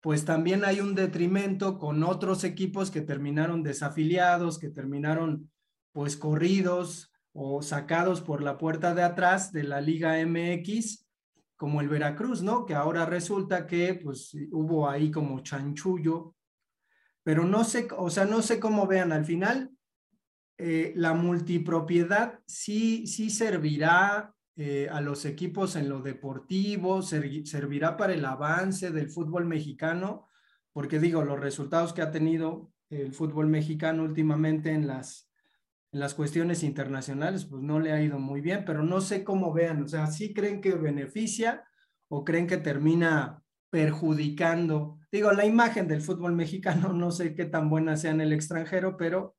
pues 0.00 0.24
también 0.24 0.64
hay 0.64 0.80
un 0.80 0.94
detrimento 0.94 1.78
con 1.78 2.02
otros 2.02 2.44
equipos 2.44 2.90
que 2.90 3.00
terminaron 3.00 3.62
desafiliados, 3.62 4.58
que 4.58 4.70
terminaron 4.70 5.50
pues 5.92 6.16
corridos 6.16 7.12
o 7.32 7.62
sacados 7.62 8.20
por 8.20 8.42
la 8.42 8.58
puerta 8.58 8.94
de 8.94 9.02
atrás 9.02 9.52
de 9.52 9.64
la 9.64 9.80
Liga 9.80 10.18
MX, 10.24 11.06
como 11.56 11.80
el 11.80 11.88
Veracruz, 11.88 12.42
¿no? 12.42 12.66
Que 12.66 12.74
ahora 12.74 13.06
resulta 13.06 13.66
que 13.66 13.94
pues 13.94 14.32
hubo 14.50 14.88
ahí 14.88 15.10
como 15.10 15.40
chanchullo 15.40 16.34
pero 17.28 17.44
no 17.44 17.62
sé, 17.62 17.88
o 17.94 18.08
sea, 18.08 18.24
no 18.24 18.40
sé 18.40 18.58
cómo 18.58 18.86
vean 18.86 19.12
al 19.12 19.26
final. 19.26 19.70
Eh, 20.56 20.94
la 20.96 21.12
multipropiedad 21.12 22.40
sí, 22.46 23.06
sí 23.06 23.28
servirá 23.28 24.34
eh, 24.56 24.88
a 24.90 25.02
los 25.02 25.26
equipos 25.26 25.76
en 25.76 25.90
lo 25.90 26.00
deportivo, 26.00 27.02
servirá 27.02 27.98
para 27.98 28.14
el 28.14 28.24
avance 28.24 28.92
del 28.92 29.10
fútbol 29.10 29.44
mexicano, 29.44 30.26
porque 30.72 30.98
digo, 30.98 31.22
los 31.22 31.38
resultados 31.38 31.92
que 31.92 32.00
ha 32.00 32.10
tenido 32.10 32.72
el 32.88 33.12
fútbol 33.12 33.48
mexicano 33.48 34.04
últimamente 34.04 34.72
en 34.72 34.86
las, 34.86 35.27
en 35.92 36.00
las 36.00 36.14
cuestiones 36.14 36.62
internacionales, 36.62 37.46
pues 37.46 37.62
no 37.62 37.80
le 37.80 37.92
ha 37.92 38.02
ido 38.02 38.18
muy 38.18 38.40
bien, 38.40 38.64
pero 38.66 38.82
no 38.82 39.00
sé 39.00 39.24
cómo 39.24 39.52
vean, 39.52 39.82
o 39.82 39.88
sea, 39.88 40.06
¿sí 40.06 40.34
creen 40.34 40.60
que 40.60 40.74
beneficia 40.74 41.64
o 42.08 42.24
creen 42.24 42.46
que 42.46 42.58
termina 42.58 43.42
perjudicando, 43.70 44.98
digo, 45.12 45.32
la 45.32 45.44
imagen 45.44 45.88
del 45.88 46.00
fútbol 46.00 46.32
mexicano, 46.32 46.92
no 46.92 47.10
sé 47.10 47.34
qué 47.34 47.44
tan 47.44 47.68
buena 47.70 47.96
sea 47.96 48.10
en 48.10 48.20
el 48.20 48.32
extranjero, 48.32 48.96
pero 48.96 49.36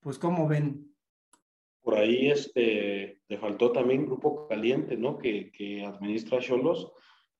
pues 0.00 0.18
cómo 0.18 0.46
ven. 0.46 0.92
Por 1.82 1.96
ahí 1.96 2.30
este, 2.30 3.22
le 3.28 3.38
faltó 3.38 3.70
también 3.70 4.06
Grupo 4.06 4.48
Caliente, 4.48 4.96
¿no? 4.96 5.18
Que, 5.18 5.52
que 5.52 5.84
administra 5.84 6.40
Cholos 6.40 6.92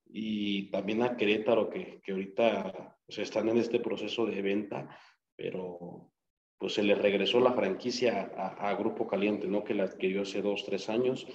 y 0.05 0.69
también 0.71 1.03
a 1.03 1.17
Querétaro, 1.17 1.69
que, 1.69 2.01
que 2.01 2.13
ahorita 2.13 2.97
pues, 3.05 3.19
están 3.19 3.49
en 3.49 3.57
este 3.57 3.79
proceso 3.79 4.25
de 4.25 4.41
venta, 4.41 4.89
pero 5.35 6.11
pues 6.57 6.73
se 6.73 6.83
le 6.83 6.95
regresó 6.95 7.39
la 7.39 7.53
franquicia 7.53 8.31
a, 8.35 8.73
Grupo 8.75 9.07
Caliente, 9.07 9.47
¿no? 9.47 9.63
Que 9.63 9.73
la 9.73 9.83
adquirió 9.83 10.23
hace 10.23 10.41
dos, 10.41 10.65
tres 10.65 10.89
años. 10.89 11.27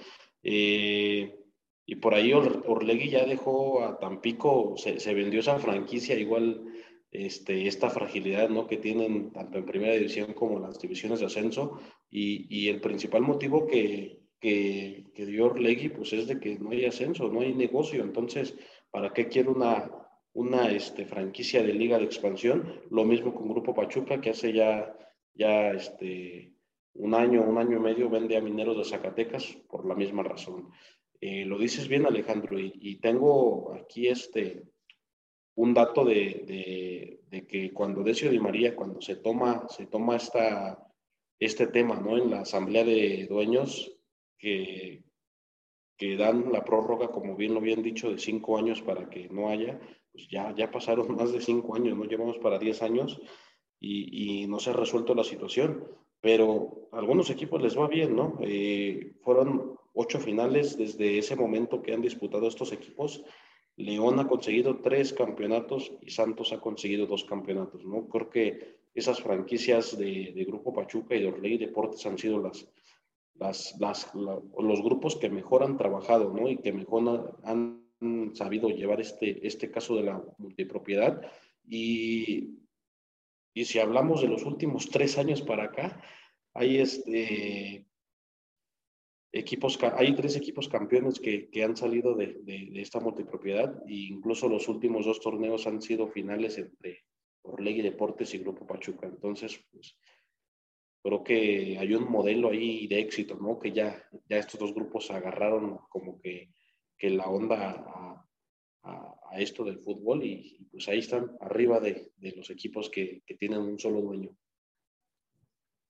Eh, 0.43 1.39
y 1.85 1.95
por 1.95 2.13
ahí 2.13 2.33
Orlegui 2.33 3.09
ya 3.09 3.25
dejó 3.25 3.83
a 3.83 3.99
Tampico, 3.99 4.75
se, 4.77 5.13
vendió 5.13 5.41
esa 5.41 5.59
franquicia, 5.59 6.17
igual 6.17 6.63
este, 7.11 7.67
esta 7.67 7.89
fragilidad 7.89 8.49
¿no? 8.49 8.67
que 8.67 8.77
tienen 8.77 9.31
tanto 9.31 9.57
en 9.57 9.65
primera 9.65 9.93
división 9.93 10.33
como 10.33 10.59
las 10.59 10.79
divisiones 10.79 11.19
de 11.19 11.25
ascenso. 11.25 11.79
Y, 12.09 12.47
y 12.49 12.69
el 12.69 12.79
principal 12.79 13.21
motivo 13.21 13.67
que, 13.67 14.23
que, 14.39 15.05
que, 15.13 15.25
dio 15.25 15.45
Orlegui 15.45 15.89
pues 15.89 16.13
es 16.13 16.27
de 16.27 16.39
que 16.39 16.57
no 16.59 16.71
hay 16.71 16.85
ascenso, 16.85 17.27
no 17.27 17.41
hay 17.41 17.53
negocio. 17.53 18.01
Entonces, 18.03 18.55
¿para 18.89 19.11
qué 19.11 19.27
quiere 19.27 19.49
una, 19.49 19.89
una 20.33 20.71
este, 20.71 21.05
franquicia 21.05 21.63
de 21.63 21.73
liga 21.73 21.97
de 21.97 22.05
expansión? 22.05 22.81
Lo 22.89 23.03
mismo 23.03 23.33
con 23.33 23.49
Grupo 23.49 23.73
Pachuca, 23.73 24.21
que 24.21 24.29
hace 24.29 24.53
ya, 24.53 24.95
ya 25.33 25.71
este, 25.71 26.53
un 26.95 27.13
año, 27.13 27.41
un 27.41 27.57
año 27.57 27.77
y 27.77 27.81
medio 27.81 28.09
vende 28.09 28.37
a 28.37 28.41
Mineros 28.41 28.77
de 28.77 28.85
Zacatecas 28.85 29.45
por 29.67 29.85
la 29.85 29.95
misma 29.95 30.23
razón. 30.23 30.69
Eh, 31.19 31.45
lo 31.45 31.57
dices 31.57 31.87
bien, 31.87 32.05
Alejandro, 32.05 32.59
y, 32.59 32.97
tengo 32.97 33.73
aquí 33.73 34.07
este, 34.07 34.63
un 35.55 35.73
dato 35.73 36.03
de, 36.05 37.21
que 37.47 37.71
cuando 37.73 38.03
Decio 38.03 38.29
Di 38.29 38.39
María, 38.39 38.75
cuando 38.75 39.01
se 39.01 39.15
toma, 39.15 39.67
se 39.69 39.85
toma 39.87 40.17
esta, 40.17 40.85
este 41.39 41.67
tema 41.67 41.95
¿no? 41.95 42.17
en 42.17 42.29
la 42.29 42.41
asamblea 42.41 42.83
de 42.83 43.25
dueños, 43.27 43.97
que, 44.37 45.03
que 45.97 46.17
dan 46.17 46.51
la 46.51 46.65
prórroga, 46.65 47.07
como 47.07 47.35
bien 47.35 47.53
lo 47.53 47.59
habían 47.61 47.81
dicho, 47.81 48.11
de 48.11 48.17
cinco 48.17 48.57
años 48.57 48.81
para 48.81 49.09
que 49.09 49.29
no 49.29 49.49
haya, 49.49 49.79
pues 50.11 50.27
ya, 50.27 50.53
ya 50.55 50.69
pasaron 50.69 51.07
más 51.15 51.31
de 51.31 51.41
cinco 51.41 51.75
años, 51.75 51.97
no 51.97 52.03
llevamos 52.03 52.37
para 52.39 52.59
diez 52.59 52.83
años 52.83 53.19
y, 53.83 54.43
y 54.43 54.47
no 54.47 54.59
se 54.59 54.69
ha 54.69 54.73
resuelto 54.73 55.13
la 55.13 55.23
situación. 55.23 55.83
Pero 56.23 56.87
a 56.93 56.99
algunos 56.99 57.29
equipos 57.29 57.61
les 57.61 57.77
va 57.77 57.89
bien, 57.89 58.15
¿no? 58.15 58.37
Eh, 58.41 59.11
fueron 59.19 59.75
ocho 59.93 60.19
finales 60.19 60.77
desde 60.77 61.17
ese 61.17 61.35
momento 61.35 61.81
que 61.81 61.93
han 61.93 62.01
disputado 62.01 62.47
estos 62.47 62.71
equipos. 62.71 63.25
León 63.75 64.17
ha 64.21 64.27
conseguido 64.27 64.77
tres 64.77 65.11
campeonatos 65.11 65.91
y 66.01 66.11
Santos 66.11 66.53
ha 66.53 66.61
conseguido 66.61 67.07
dos 67.07 67.25
campeonatos, 67.25 67.83
¿no? 67.83 68.07
Creo 68.07 68.29
que 68.29 68.77
esas 68.95 69.19
franquicias 69.19 69.97
de, 69.97 70.45
Grupo 70.47 70.73
Pachuca 70.73 71.13
y 71.13 71.23
de 71.23 71.27
Orley 71.27 71.57
Deportes 71.57 72.05
han 72.05 72.17
sido 72.17 72.39
las, 72.39 72.69
las, 73.35 73.75
las 73.81 74.13
los 74.15 74.81
grupos 74.81 75.17
que 75.17 75.29
mejor 75.29 75.63
han 75.63 75.75
trabajado, 75.75 76.31
¿no? 76.31 76.47
Y 76.47 76.55
que 76.57 76.71
mejor 76.71 77.37
han, 77.43 77.83
sabido 78.33 78.69
llevar 78.69 79.01
este, 79.01 79.45
este 79.45 79.71
caso 79.71 79.95
de 79.95 80.03
la 80.03 80.23
multipropiedad. 80.37 81.21
Y, 81.67 82.62
y 83.53 83.65
si 83.65 83.79
hablamos 83.79 84.21
de 84.21 84.27
los 84.27 84.43
últimos 84.43 84.89
tres 84.89 85.17
años 85.17 85.41
para 85.41 85.65
acá, 85.65 86.01
hay 86.53 86.79
este, 86.79 87.87
equipos, 89.31 89.79
hay 89.97 90.15
tres 90.15 90.35
equipos 90.35 90.69
campeones 90.69 91.19
que, 91.19 91.49
que 91.49 91.63
han 91.63 91.75
salido 91.75 92.15
de, 92.15 92.39
de, 92.43 92.81
esta 92.81 92.99
multipropiedad 92.99 93.83
e 93.87 94.13
incluso 94.13 94.47
los 94.47 94.67
últimos 94.67 95.05
dos 95.05 95.19
torneos 95.19 95.65
han 95.67 95.81
sido 95.81 96.07
finales 96.07 96.57
entre 96.57 97.03
Orlegui 97.41 97.81
Deportes 97.81 98.33
y 98.33 98.37
Grupo 98.37 98.65
Pachuca. 98.65 99.07
Entonces, 99.07 99.59
pues, 99.71 99.97
creo 101.03 101.23
que 101.23 101.77
hay 101.79 101.93
un 101.93 102.09
modelo 102.09 102.51
ahí 102.51 102.87
de 102.87 102.99
éxito, 102.99 103.35
¿no? 103.35 103.59
Que 103.59 103.71
ya, 103.71 104.03
ya 104.29 104.37
estos 104.37 104.59
dos 104.59 104.73
grupos 104.73 105.11
agarraron 105.11 105.79
como 105.89 106.19
que, 106.21 106.53
que 106.97 107.09
la 107.09 107.25
onda 107.25 107.71
a, 107.71 108.12
a, 109.33 109.39
esto 109.39 109.63
del 109.63 109.79
fútbol 109.79 110.23
y, 110.23 110.67
pues 110.71 110.87
ahí 110.87 110.99
están 110.99 111.35
arriba 111.41 111.79
de, 111.79 112.11
los 112.35 112.49
equipos 112.49 112.89
que, 112.89 113.23
tienen 113.39 113.59
un 113.59 113.79
solo 113.79 114.01
dueño. 114.01 114.35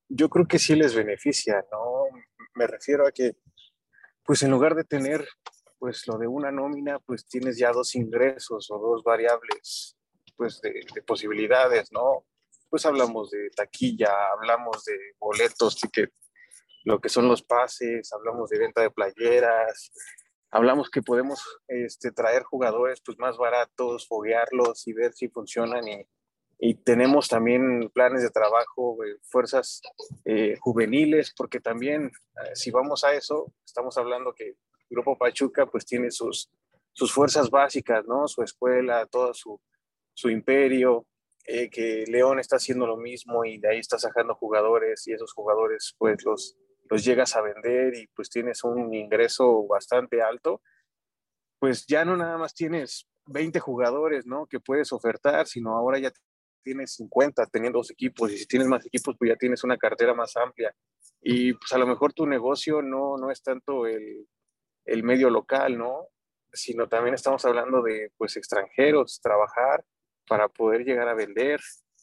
Yo 0.10 0.30
creo 0.30 0.48
que 0.48 0.60
sí 0.60 0.76
les 0.76 0.94
beneficia, 0.94 1.66
¿no? 1.72 2.06
Me 2.56 2.68
refiero 2.68 3.08
a 3.08 3.12
que, 3.12 3.36
pues 4.24 4.44
en 4.44 4.52
lugar 4.52 4.76
de 4.76 4.84
tener, 4.84 5.28
pues 5.80 6.08
lo 6.08 6.18
de 6.18 6.28
una 6.28 6.52
nómina, 6.52 7.00
pues 7.00 7.26
tienes 7.26 7.58
ya 7.58 7.72
dos 7.72 7.96
ingresos 7.96 8.70
o 8.72 8.78
dos 8.78 9.04
variables, 9.04 9.98
pues 10.36 10.62
de, 10.62 10.86
de 10.94 11.02
posibilidades, 11.02 11.92
¿no? 11.92 12.26
Pues 12.70 12.86
hablamos 12.86 13.32
de 13.32 13.50
taquilla, 13.56 14.12
hablamos 14.32 14.84
de 14.86 14.98
boletos, 15.20 15.76
ticket, 15.76 16.12
lo 16.84 17.00
que 17.00 17.10
son 17.10 17.28
los 17.28 17.44
pases, 17.44 18.12
hablamos 18.14 18.50
de 18.50 18.60
venta 18.60 18.82
de 18.82 18.92
playeras, 18.92 19.92
hablamos 20.54 20.90
que 20.90 21.02
podemos 21.02 21.44
este, 21.68 22.12
traer 22.12 22.44
jugadores 22.44 23.02
pues, 23.04 23.18
más 23.18 23.38
baratos, 23.38 24.08
foguearlos 24.08 24.88
y 24.88 24.94
ver 24.94 25.12
si 25.14 25.28
funcionan 25.28 25.88
y, 25.88 26.08
y 26.60 26.76
tenemos 26.76 27.28
también 27.28 27.90
planes 27.92 28.22
de 28.22 28.30
trabajo, 28.30 28.98
fuerzas 29.24 29.82
eh, 30.26 30.56
juveniles, 30.60 31.34
porque 31.36 31.60
también 31.60 32.06
eh, 32.06 32.52
si 32.54 32.70
vamos 32.70 33.04
a 33.04 33.14
eso, 33.16 33.52
estamos 33.66 33.98
hablando 33.98 34.34
que 34.34 34.54
Grupo 34.90 35.18
Pachuca 35.18 35.66
pues 35.66 35.86
tiene 35.86 36.12
sus, 36.12 36.52
sus 36.94 37.12
fuerzas 37.12 37.50
básicas, 37.50 38.06
¿no? 38.06 38.28
Su 38.28 38.44
escuela, 38.44 39.08
todo 39.08 39.34
su, 39.34 39.60
su 40.14 40.30
imperio, 40.30 41.08
eh, 41.46 41.68
que 41.68 42.06
León 42.08 42.40
está 42.40 42.58
haciendo 42.58 42.86
lo 42.86 42.96
mismo 42.96 43.44
y 43.44 43.58
de 43.58 43.70
ahí 43.70 43.80
está 43.80 43.98
sacando 43.98 44.36
jugadores 44.36 45.08
y 45.08 45.14
esos 45.14 45.34
jugadores 45.34 45.96
pues 45.98 46.24
los, 46.24 46.56
los 46.90 47.04
llegas 47.04 47.36
a 47.36 47.42
vender 47.42 47.96
y 47.96 48.08
pues 48.08 48.30
tienes 48.30 48.64
un 48.64 48.94
ingreso 48.94 49.66
bastante 49.68 50.22
alto, 50.22 50.62
pues 51.60 51.86
ya 51.88 52.06
no 52.06 52.18
nada 52.18 52.38
más 52.38 52.54
tienes 52.54 53.08
20 53.28 53.60
jugadores, 53.60 54.26
¿no? 54.26 54.48
Que 54.48 54.60
puedes 54.60 54.92
ofertar, 54.92 55.48
sino 55.48 55.78
ahora 55.78 56.00
ya 56.00 56.12
tienes 56.64 56.94
50 56.96 57.46
teniendo 57.48 57.80
dos 57.80 57.92
equipos 57.92 58.32
y 58.32 58.38
si 58.38 58.46
tienes 58.46 58.68
más 58.68 58.86
equipos, 58.86 59.16
pues 59.18 59.30
ya 59.30 59.36
tienes 59.36 59.64
una 59.64 59.78
cartera 59.78 60.14
más 60.14 60.36
amplia. 60.36 60.74
Y 61.22 61.54
pues 61.54 61.72
a 61.74 61.78
lo 61.78 61.88
mejor 61.88 62.14
tu 62.14 62.26
negocio 62.26 62.82
no, 62.82 63.18
no 63.18 63.32
es 63.32 63.42
tanto 63.42 63.86
el, 63.86 64.28
el 64.86 65.04
medio 65.04 65.30
local, 65.30 65.78
¿no? 65.78 66.08
Sino 66.52 66.88
también 66.88 67.16
estamos 67.16 67.46
hablando 67.46 67.82
de 67.82 68.12
pues 68.18 68.36
extranjeros, 68.38 69.20
trabajar 69.22 69.84
para 70.28 70.50
poder 70.50 70.84
llegar 70.84 71.08
a 71.08 71.14
vender, 71.14 71.60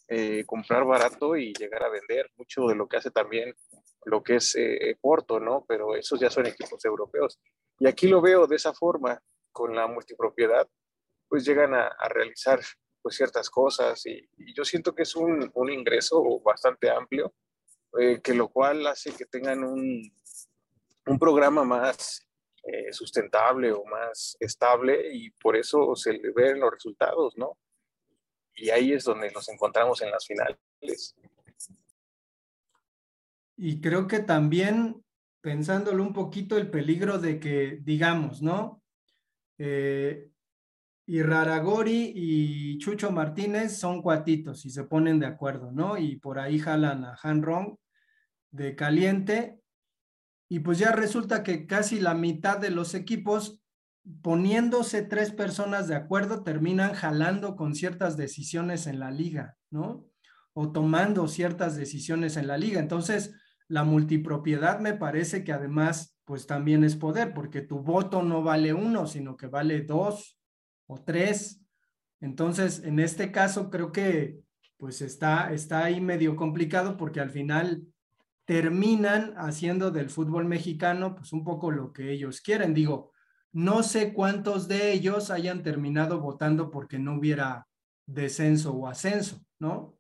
eh, 0.08 0.44
comprar 0.46 0.84
barato 0.84 1.36
y 1.36 1.52
llegar 1.52 1.82
a 1.82 1.90
vender. 1.90 2.30
Mucho 2.36 2.66
de 2.66 2.74
lo 2.74 2.88
que 2.88 2.96
hace 2.96 3.10
también 3.10 3.54
lo 4.04 4.22
que 4.22 4.36
es 4.36 4.54
eh, 4.56 4.96
Porto, 5.00 5.40
¿no? 5.40 5.64
Pero 5.68 5.94
esos 5.94 6.18
ya 6.20 6.30
son 6.30 6.46
equipos 6.46 6.84
europeos. 6.84 7.38
Y 7.78 7.86
aquí 7.86 8.08
lo 8.08 8.20
veo 8.20 8.46
de 8.46 8.56
esa 8.56 8.72
forma, 8.72 9.22
con 9.52 9.74
la 9.74 9.86
multipropiedad, 9.86 10.68
pues 11.28 11.44
llegan 11.44 11.74
a, 11.74 11.90
realizar 12.08 12.60
pues 13.02 13.16
ciertas 13.16 13.48
cosas 13.48 14.04
y, 14.06 14.28
yo 14.54 14.64
siento 14.64 14.94
que 14.94 15.02
es 15.02 15.16
un, 15.16 15.50
un 15.54 15.72
ingreso 15.72 16.22
bastante 16.40 16.90
amplio, 16.90 17.32
eh, 17.98 18.20
que 18.22 18.34
lo 18.34 18.48
cual 18.48 18.86
hace 18.86 19.12
que 19.12 19.26
tengan 19.26 19.64
un, 19.64 20.02
un 21.06 21.18
programa 21.18 21.64
más 21.64 22.26
eh, 22.62 22.92
sustentable 22.92 23.72
o 23.72 23.84
más 23.84 24.36
estable 24.38 25.08
y 25.12 25.30
por 25.30 25.56
eso 25.56 25.94
se 25.96 26.20
ven 26.34 26.60
los 26.60 26.70
resultados, 26.70 27.36
¿no? 27.36 27.56
Y 28.54 28.68
ahí 28.70 28.92
es 28.92 29.04
donde 29.04 29.30
nos 29.30 29.48
encontramos 29.48 30.02
en 30.02 30.10
las 30.10 30.26
finales. 30.26 31.16
Y 33.62 33.82
creo 33.82 34.06
que 34.06 34.20
también, 34.20 35.04
pensándolo 35.42 36.02
un 36.02 36.14
poquito, 36.14 36.56
el 36.56 36.70
peligro 36.70 37.18
de 37.18 37.38
que, 37.38 37.78
digamos, 37.82 38.40
¿no? 38.40 38.82
Eh, 39.58 40.30
y 41.06 41.22
Raragori 41.22 42.10
y 42.16 42.78
Chucho 42.78 43.10
Martínez 43.10 43.76
son 43.76 44.00
cuatitos 44.00 44.64
y 44.64 44.70
se 44.70 44.84
ponen 44.84 45.20
de 45.20 45.26
acuerdo, 45.26 45.72
¿no? 45.72 45.98
Y 45.98 46.16
por 46.16 46.38
ahí 46.38 46.58
jalan 46.58 47.04
a 47.04 47.18
Han 47.22 47.42
Rong 47.42 47.76
de 48.50 48.74
caliente. 48.74 49.60
Y 50.48 50.60
pues 50.60 50.78
ya 50.78 50.92
resulta 50.92 51.42
que 51.42 51.66
casi 51.66 52.00
la 52.00 52.14
mitad 52.14 52.56
de 52.56 52.70
los 52.70 52.94
equipos, 52.94 53.60
poniéndose 54.22 55.02
tres 55.02 55.32
personas 55.32 55.86
de 55.86 55.96
acuerdo, 55.96 56.44
terminan 56.44 56.94
jalando 56.94 57.56
con 57.56 57.74
ciertas 57.74 58.16
decisiones 58.16 58.86
en 58.86 59.00
la 59.00 59.10
liga, 59.10 59.58
¿no? 59.68 60.06
O 60.54 60.72
tomando 60.72 61.28
ciertas 61.28 61.76
decisiones 61.76 62.38
en 62.38 62.46
la 62.46 62.56
liga. 62.56 62.80
Entonces, 62.80 63.34
la 63.70 63.84
multipropiedad 63.84 64.80
me 64.80 64.94
parece 64.94 65.44
que 65.44 65.52
además, 65.52 66.16
pues 66.24 66.48
también 66.48 66.82
es 66.82 66.96
poder, 66.96 67.32
porque 67.32 67.60
tu 67.60 67.78
voto 67.78 68.20
no 68.20 68.42
vale 68.42 68.74
uno, 68.74 69.06
sino 69.06 69.36
que 69.36 69.46
vale 69.46 69.82
dos 69.82 70.36
o 70.88 71.00
tres. 71.00 71.62
Entonces, 72.20 72.82
en 72.82 72.98
este 72.98 73.30
caso, 73.30 73.70
creo 73.70 73.92
que 73.92 74.40
pues 74.76 75.00
está, 75.02 75.52
está 75.52 75.84
ahí 75.84 76.00
medio 76.00 76.34
complicado 76.34 76.96
porque 76.96 77.20
al 77.20 77.30
final 77.30 77.84
terminan 78.44 79.34
haciendo 79.36 79.92
del 79.92 80.10
fútbol 80.10 80.46
mexicano 80.46 81.14
pues 81.14 81.32
un 81.32 81.44
poco 81.44 81.70
lo 81.70 81.92
que 81.92 82.10
ellos 82.10 82.40
quieren. 82.40 82.74
Digo, 82.74 83.12
no 83.52 83.84
sé 83.84 84.12
cuántos 84.12 84.66
de 84.66 84.92
ellos 84.92 85.30
hayan 85.30 85.62
terminado 85.62 86.18
votando 86.20 86.72
porque 86.72 86.98
no 86.98 87.14
hubiera 87.14 87.68
descenso 88.04 88.72
o 88.72 88.88
ascenso, 88.88 89.44
¿no? 89.60 89.94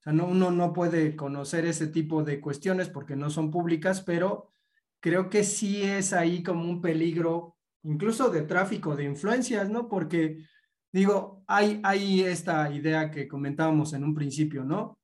O 0.00 0.02
sea, 0.02 0.12
no, 0.12 0.26
uno 0.26 0.50
no 0.50 0.72
puede 0.72 1.14
conocer 1.14 1.66
ese 1.66 1.86
tipo 1.88 2.22
de 2.22 2.40
cuestiones 2.40 2.88
porque 2.88 3.16
no 3.16 3.30
son 3.30 3.50
públicas, 3.50 4.02
pero 4.02 4.52
creo 5.00 5.28
que 5.28 5.44
sí 5.44 5.82
es 5.82 6.12
ahí 6.12 6.42
como 6.42 6.68
un 6.68 6.80
peligro, 6.80 7.56
incluso 7.82 8.30
de 8.30 8.42
tráfico 8.42 8.96
de 8.96 9.04
influencias, 9.04 9.68
¿no? 9.68 9.88
Porque, 9.88 10.44
digo, 10.92 11.44
hay, 11.46 11.80
hay 11.84 12.22
esta 12.22 12.70
idea 12.72 13.10
que 13.10 13.28
comentábamos 13.28 13.92
en 13.92 14.04
un 14.04 14.14
principio, 14.14 14.64
¿no? 14.64 14.98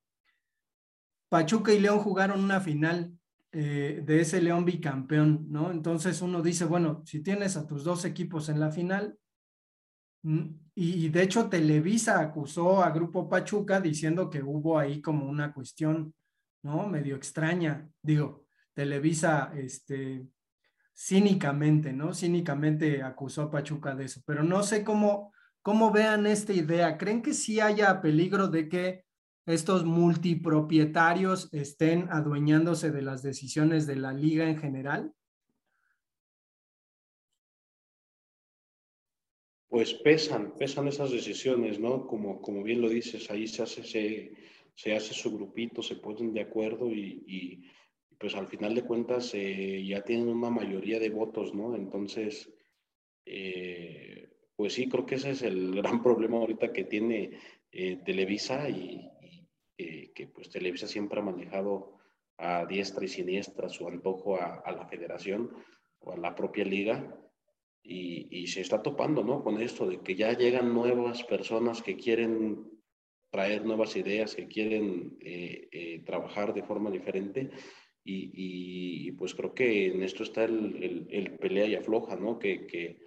Pachuca 1.29 1.73
y 1.73 1.81
León 1.81 1.99
jugaron 1.99 2.43
una 2.43 2.61
final 2.61 3.13
eh, 3.53 4.03
de 4.05 4.21
ese 4.21 4.41
León 4.41 4.65
bicampeón, 4.65 5.47
¿no? 5.51 5.71
Entonces 5.71 6.23
uno 6.23 6.43
dice, 6.43 6.65
bueno, 6.65 7.03
si 7.05 7.23
tienes 7.23 7.57
a 7.57 7.67
tus 7.67 7.85
dos 7.85 8.05
equipos 8.05 8.49
en 8.49 8.61
la 8.61 8.71
final, 8.71 9.19
Mm, 10.27 10.66
y 10.79 11.09
de 11.09 11.23
hecho 11.23 11.49
Televisa 11.49 12.21
acusó 12.21 12.85
a 12.85 12.91
Grupo 12.91 13.29
Pachuca 13.29 13.81
diciendo 13.81 14.29
que 14.29 14.43
hubo 14.43 14.79
ahí 14.79 15.01
como 15.01 15.27
una 15.27 15.55
cuestión, 15.55 16.15
¿no? 16.63 16.87
Medio 16.87 17.17
extraña. 17.17 17.89
Digo, 18.03 18.45
Televisa, 18.75 19.53
este, 19.57 20.29
cínicamente, 20.95 21.95
¿no? 21.95 22.13
Cínicamente 22.13 23.03
acusó 23.03 23.43
a 23.43 23.51
Pachuca 23.51 23.95
de 23.95 24.05
eso, 24.05 24.21
pero 24.27 24.43
no 24.43 24.63
sé 24.63 24.85
cómo, 24.85 25.33
cómo 25.63 25.91
vean 25.91 26.27
esta 26.27 26.53
idea. 26.53 26.99
¿Creen 26.99 27.23
que 27.23 27.33
sí 27.33 27.59
haya 27.59 28.03
peligro 28.03 28.49
de 28.49 28.69
que 28.69 29.05
estos 29.47 29.85
multipropietarios 29.87 31.49
estén 31.53 32.09
adueñándose 32.11 32.91
de 32.91 33.01
las 33.01 33.23
decisiones 33.23 33.87
de 33.87 33.97
la 33.97 34.13
liga 34.13 34.47
en 34.49 34.59
general? 34.59 35.13
Pues 39.69 39.95
pesan, 39.95 40.57
pesan 40.57 40.89
esas 40.89 41.11
decisiones, 41.11 41.79
¿no? 41.79 42.07
Como, 42.07 42.41
como 42.41 42.63
bien 42.63 42.81
lo 42.81 42.89
dices, 42.89 43.31
ahí 43.31 43.47
se 43.49 43.63
hace, 43.63 43.83
se, 44.75 44.95
hace 44.95 45.15
su 45.15 45.37
grupito, 45.37 45.83
se 45.83 45.97
ponen 45.97 46.33
de 46.33 46.43
acuerdo 46.43 46.91
y, 46.93 47.65
pues 48.19 48.35
al 48.35 48.47
final 48.47 48.75
de 48.75 48.83
cuentas 48.83 49.35
eh, 49.35 49.85
ya 49.85 50.03
tienen 50.03 50.29
una 50.29 50.49
mayoría 50.49 50.99
de 50.99 51.11
votos, 51.11 51.55
¿no? 51.55 51.75
Entonces, 51.75 52.51
eh, 53.27 54.31
pues 54.57 54.73
sí, 54.73 54.89
creo 54.89 55.05
que 55.05 55.17
ese 55.17 55.31
es 55.31 55.43
el 55.43 55.75
gran 55.83 56.03
problema 56.03 56.39
ahorita 56.39 56.73
que 56.73 56.85
tiene 56.85 57.39
eh, 57.73 57.97
Televisa 58.05 58.69
y, 58.69 59.11
que 59.77 60.29
pues 60.29 60.49
Televisa 60.49 60.87
siempre 60.87 61.21
ha 61.21 61.23
manejado 61.23 61.99
a 62.39 62.65
diestra 62.65 63.05
y 63.05 63.09
siniestra 63.09 63.69
su 63.69 63.87
antojo 63.87 64.41
a, 64.41 64.61
a 64.61 64.73
la 64.73 64.87
federación 64.87 65.51
o 66.01 66.13
a 66.13 66.17
la 66.17 66.35
propia 66.35 66.65
liga 66.65 67.15
y, 67.89 68.47
se 68.49 68.61
está 68.61 68.83
topando, 68.83 69.23
¿no? 69.23 69.43
Con 69.43 69.61
esto 69.61 69.87
de 69.87 69.99
que 70.01 70.15
ya 70.15 70.33
llegan 70.33 70.73
nuevas 70.73 71.23
personas 71.25 71.83
que 71.83 71.97
quieren 71.97 72.65
traer 73.31 73.65
nuevas 73.65 73.97
ideas, 73.97 74.35
que 74.35 74.47
quieren 74.47 75.17
eh, 75.21 75.69
eh, 75.71 76.03
trabajar 76.05 76.55
de 76.55 76.63
forma 76.63 76.91
diferente. 76.91 77.51
Y, 78.09 79.11
pues 79.13 79.35
creo 79.35 79.53
que 79.53 79.89
en 79.89 80.03
esto 80.03 80.23
está 80.23 80.45
el, 80.45 81.07
el, 81.11 81.33
pelea 81.39 81.67
y 81.67 81.75
afloja, 81.75 82.15
¿no? 82.15 82.39
Que, 82.39 82.65
que, 82.67 82.99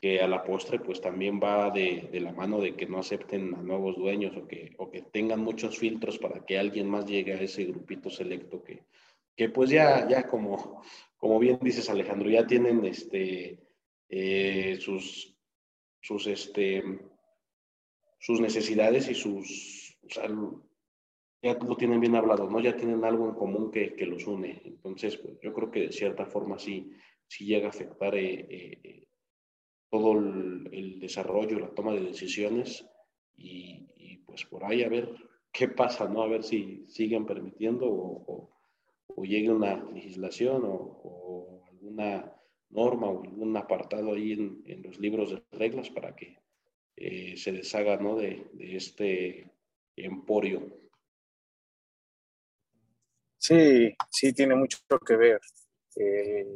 que, 0.00 0.22
a 0.22 0.26
la 0.26 0.42
postre 0.42 0.78
pues 0.78 1.02
también 1.02 1.38
va 1.38 1.70
de, 1.70 2.08
de, 2.10 2.20
la 2.20 2.32
mano 2.32 2.58
de 2.58 2.74
que 2.74 2.86
no 2.86 2.98
acepten 2.98 3.54
a 3.54 3.62
nuevos 3.62 3.96
dueños 3.96 4.34
o 4.36 4.48
que, 4.48 4.72
o 4.78 4.90
que 4.90 5.02
tengan 5.02 5.40
muchos 5.40 5.78
filtros 5.78 6.18
para 6.18 6.46
que 6.46 6.58
alguien 6.58 6.88
más 6.88 7.04
llegue 7.04 7.34
a 7.34 7.42
ese 7.42 7.64
grupito 7.64 8.08
selecto 8.08 8.62
que, 8.62 8.84
que 9.36 9.50
pues 9.50 9.68
ya, 9.68 10.08
ya 10.08 10.26
como, 10.26 10.82
como 11.18 11.38
bien 11.38 11.58
dices 11.60 11.90
Alejandro, 11.90 12.30
ya 12.30 12.46
tienen 12.46 12.86
este 12.86 13.58
eh, 14.14 14.76
sus, 14.78 15.34
sus, 16.02 16.26
este, 16.26 16.82
sus 18.18 18.40
necesidades 18.40 19.08
y 19.08 19.14
sus, 19.14 19.98
ya 21.42 21.54
lo 21.54 21.76
tienen 21.78 21.98
bien 21.98 22.14
hablado, 22.14 22.48
¿no? 22.50 22.60
Ya 22.60 22.76
tienen 22.76 23.02
algo 23.06 23.26
en 23.26 23.34
común 23.34 23.70
que, 23.70 23.94
que 23.94 24.04
los 24.04 24.26
une. 24.26 24.60
Entonces, 24.66 25.16
pues, 25.16 25.38
yo 25.40 25.54
creo 25.54 25.70
que 25.70 25.80
de 25.80 25.92
cierta 25.92 26.26
forma 26.26 26.58
sí, 26.58 26.92
sí 27.26 27.46
llega 27.46 27.68
a 27.68 27.70
afectar 27.70 28.14
eh, 28.14 28.46
eh, 28.50 29.08
todo 29.88 30.12
el, 30.18 31.00
desarrollo, 31.00 31.58
la 31.58 31.74
toma 31.74 31.92
de 31.92 32.00
decisiones 32.00 32.86
y, 33.34 33.88
pues 34.26 34.44
por 34.44 34.64
ahí 34.64 34.82
a 34.82 34.88
ver 34.90 35.14
qué 35.50 35.68
pasa, 35.68 36.06
¿no? 36.06 36.22
A 36.22 36.28
ver 36.28 36.42
si 36.42 36.84
siguen 36.86 37.24
permitiendo 37.24 37.86
o, 37.86 38.50
o, 39.08 39.24
llegue 39.24 39.50
una 39.50 39.82
legislación 39.90 40.62
o, 40.64 41.64
alguna 41.70 42.30
norma 42.72 43.06
o 43.08 43.22
algún 43.22 43.56
apartado 43.56 44.14
ahí 44.14 44.32
en, 44.32 44.82
los 44.82 44.98
libros 44.98 45.30
de 45.30 45.42
reglas 45.52 45.90
para 45.90 46.14
que 46.16 46.38
eh, 46.96 47.36
se 47.36 47.52
deshaga, 47.52 47.96
¿no? 47.96 48.16
De, 48.16 48.50
este 48.58 49.50
emporio. 49.96 50.78
Sí, 53.38 53.94
sí, 54.10 54.32
tiene 54.32 54.54
mucho 54.54 54.78
que 55.06 55.16
ver. 55.16 55.40
Eh, 55.96 56.46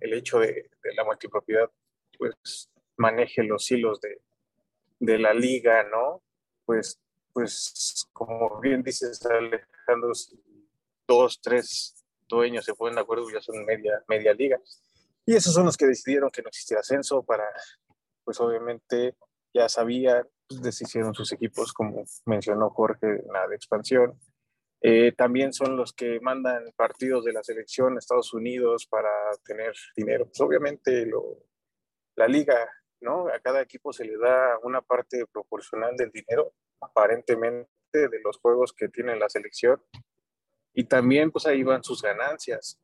el 0.00 0.12
hecho 0.14 0.38
de, 0.38 0.70
la 0.96 1.04
multipropiedad 1.04 1.70
pues 2.16 2.70
maneje 2.96 3.42
los 3.42 3.70
hilos 3.70 4.00
de, 4.00 5.18
la 5.18 5.32
liga, 5.32 5.84
¿no? 5.84 6.22
Pues, 6.64 7.00
pues 7.32 8.06
como 8.12 8.60
bien 8.60 8.82
dices 8.82 9.24
Alejandro, 9.24 10.12
dos, 11.06 11.40
tres 11.40 12.04
dueños 12.28 12.64
se 12.64 12.74
ponen 12.74 12.96
de 12.96 13.00
acuerdo, 13.00 13.30
ya 13.30 13.40
son 13.40 13.64
media, 13.64 14.04
media 14.08 14.34
liga. 14.34 14.60
Y 15.28 15.36
esos 15.36 15.52
son 15.52 15.66
los 15.66 15.76
que 15.76 15.84
decidieron 15.84 16.30
que 16.30 16.40
no 16.40 16.48
existiera 16.48 16.80
ascenso 16.80 17.22
para, 17.22 17.44
pues 18.24 18.40
obviamente 18.40 19.14
ya 19.52 19.68
sabían, 19.68 20.26
pues 20.48 20.62
deshicieron 20.62 21.12
sus 21.12 21.30
equipos, 21.32 21.74
como 21.74 22.02
mencionó 22.24 22.70
Jorge, 22.70 23.06
en 23.06 23.30
la 23.30 23.46
de 23.46 23.54
expansión. 23.54 24.18
Eh, 24.80 25.12
también 25.12 25.52
son 25.52 25.76
los 25.76 25.92
que 25.92 26.18
mandan 26.20 26.72
partidos 26.74 27.26
de 27.26 27.34
la 27.34 27.42
selección 27.42 27.98
Estados 27.98 28.32
Unidos 28.32 28.86
para 28.86 29.10
tener 29.44 29.74
dinero. 29.94 30.24
Pues 30.24 30.40
obviamente 30.40 31.04
lo, 31.04 31.44
la 32.16 32.26
liga, 32.26 32.66
¿no? 33.02 33.28
A 33.28 33.38
cada 33.40 33.60
equipo 33.60 33.92
se 33.92 34.06
le 34.06 34.16
da 34.16 34.58
una 34.62 34.80
parte 34.80 35.26
proporcional 35.30 35.94
del 35.98 36.10
dinero, 36.10 36.54
aparentemente, 36.80 37.68
de 37.92 38.20
los 38.24 38.38
juegos 38.38 38.72
que 38.72 38.88
tiene 38.88 39.14
la 39.14 39.28
selección. 39.28 39.78
Y 40.72 40.84
también, 40.84 41.30
pues 41.30 41.44
ahí 41.44 41.62
van 41.64 41.84
sus 41.84 42.00
ganancias. 42.00 42.80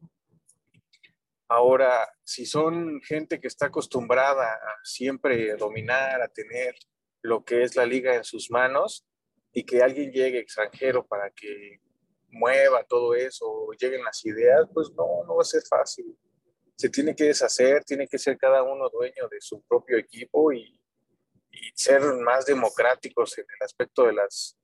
Ahora, 1.54 2.12
si 2.24 2.46
son 2.46 3.00
gente 3.00 3.40
que 3.40 3.46
está 3.46 3.66
acostumbrada 3.66 4.54
a 4.54 4.80
siempre 4.82 5.54
dominar, 5.54 6.20
a 6.20 6.26
tener 6.26 6.74
lo 7.22 7.44
que 7.44 7.62
es 7.62 7.76
la 7.76 7.86
liga 7.86 8.16
en 8.16 8.24
sus 8.24 8.50
manos, 8.50 9.06
y 9.52 9.64
que 9.64 9.80
alguien 9.80 10.10
llegue 10.10 10.40
extranjero 10.40 11.06
para 11.06 11.30
que 11.30 11.80
mueva 12.28 12.82
todo 12.82 13.14
eso, 13.14 13.70
lleguen 13.78 14.02
las 14.02 14.26
ideas, 14.26 14.66
pues 14.74 14.90
no, 14.96 15.22
no 15.28 15.36
va 15.36 15.42
a 15.42 15.44
ser 15.44 15.62
fácil. 15.62 16.18
Se 16.74 16.88
tiene 16.88 17.14
que 17.14 17.26
deshacer, 17.26 17.84
tiene 17.84 18.08
que 18.08 18.18
ser 18.18 18.36
cada 18.36 18.64
uno 18.64 18.90
dueño 18.90 19.28
de 19.30 19.40
su 19.40 19.62
propio 19.62 19.96
equipo 19.96 20.52
y, 20.52 20.76
y 21.52 21.70
ser 21.76 22.02
más 22.14 22.46
democráticos 22.46 23.38
en 23.38 23.44
el 23.44 23.64
aspecto 23.64 24.06
de 24.06 24.14
las, 24.14 24.58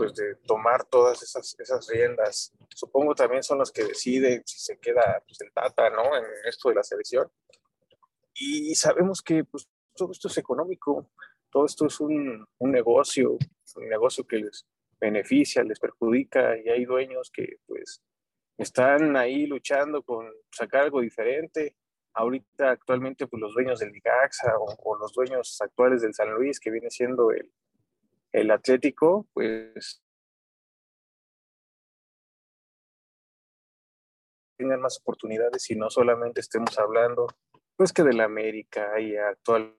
pues 0.00 0.14
de 0.14 0.34
tomar 0.46 0.86
todas 0.86 1.22
esas, 1.22 1.54
esas 1.58 1.86
riendas. 1.88 2.54
Supongo 2.74 3.14
también 3.14 3.42
son 3.42 3.58
los 3.58 3.70
que 3.70 3.84
deciden 3.84 4.42
si 4.46 4.58
se 4.58 4.78
queda 4.78 5.22
pues, 5.26 5.38
el 5.42 5.52
Tata, 5.52 5.90
¿no? 5.90 6.16
En 6.16 6.24
esto 6.48 6.70
de 6.70 6.76
la 6.76 6.82
selección. 6.82 7.30
Y 8.32 8.74
sabemos 8.76 9.20
que 9.20 9.44
pues, 9.44 9.68
todo 9.94 10.12
esto 10.12 10.28
es 10.28 10.38
económico, 10.38 11.10
todo 11.50 11.66
esto 11.66 11.86
es 11.86 12.00
un, 12.00 12.46
un 12.56 12.70
negocio, 12.72 13.36
un 13.76 13.88
negocio 13.90 14.26
que 14.26 14.38
les 14.38 14.66
beneficia, 14.98 15.62
les 15.64 15.78
perjudica 15.78 16.56
y 16.56 16.70
hay 16.70 16.86
dueños 16.86 17.30
que 17.30 17.58
pues 17.66 18.02
están 18.56 19.18
ahí 19.18 19.44
luchando 19.46 20.02
con 20.02 20.32
sacar 20.50 20.84
algo 20.84 21.02
diferente. 21.02 21.76
Ahorita 22.14 22.70
actualmente 22.70 23.26
pues 23.26 23.38
los 23.38 23.52
dueños 23.52 23.80
del 23.80 23.92
Ligaxa 23.92 24.54
o, 24.58 24.96
los 24.96 25.12
dueños 25.12 25.60
actuales 25.60 26.00
del 26.00 26.14
San 26.14 26.32
Luis 26.32 26.58
que 26.58 26.70
viene 26.70 26.88
siendo 26.88 27.32
el, 27.32 27.52
el 28.32 28.50
Atlético 28.50 29.28
pues 29.32 30.02
tengan 34.56 34.80
más 34.80 34.98
oportunidades 35.00 35.70
y 35.70 35.76
no 35.76 35.90
solamente 35.90 36.40
estemos 36.40 36.78
hablando 36.78 37.26
pues 37.76 37.92
que 37.92 38.02
de 38.02 38.12
la 38.12 38.24
América 38.24 39.00
y 39.00 39.16
actualmente 39.16 39.78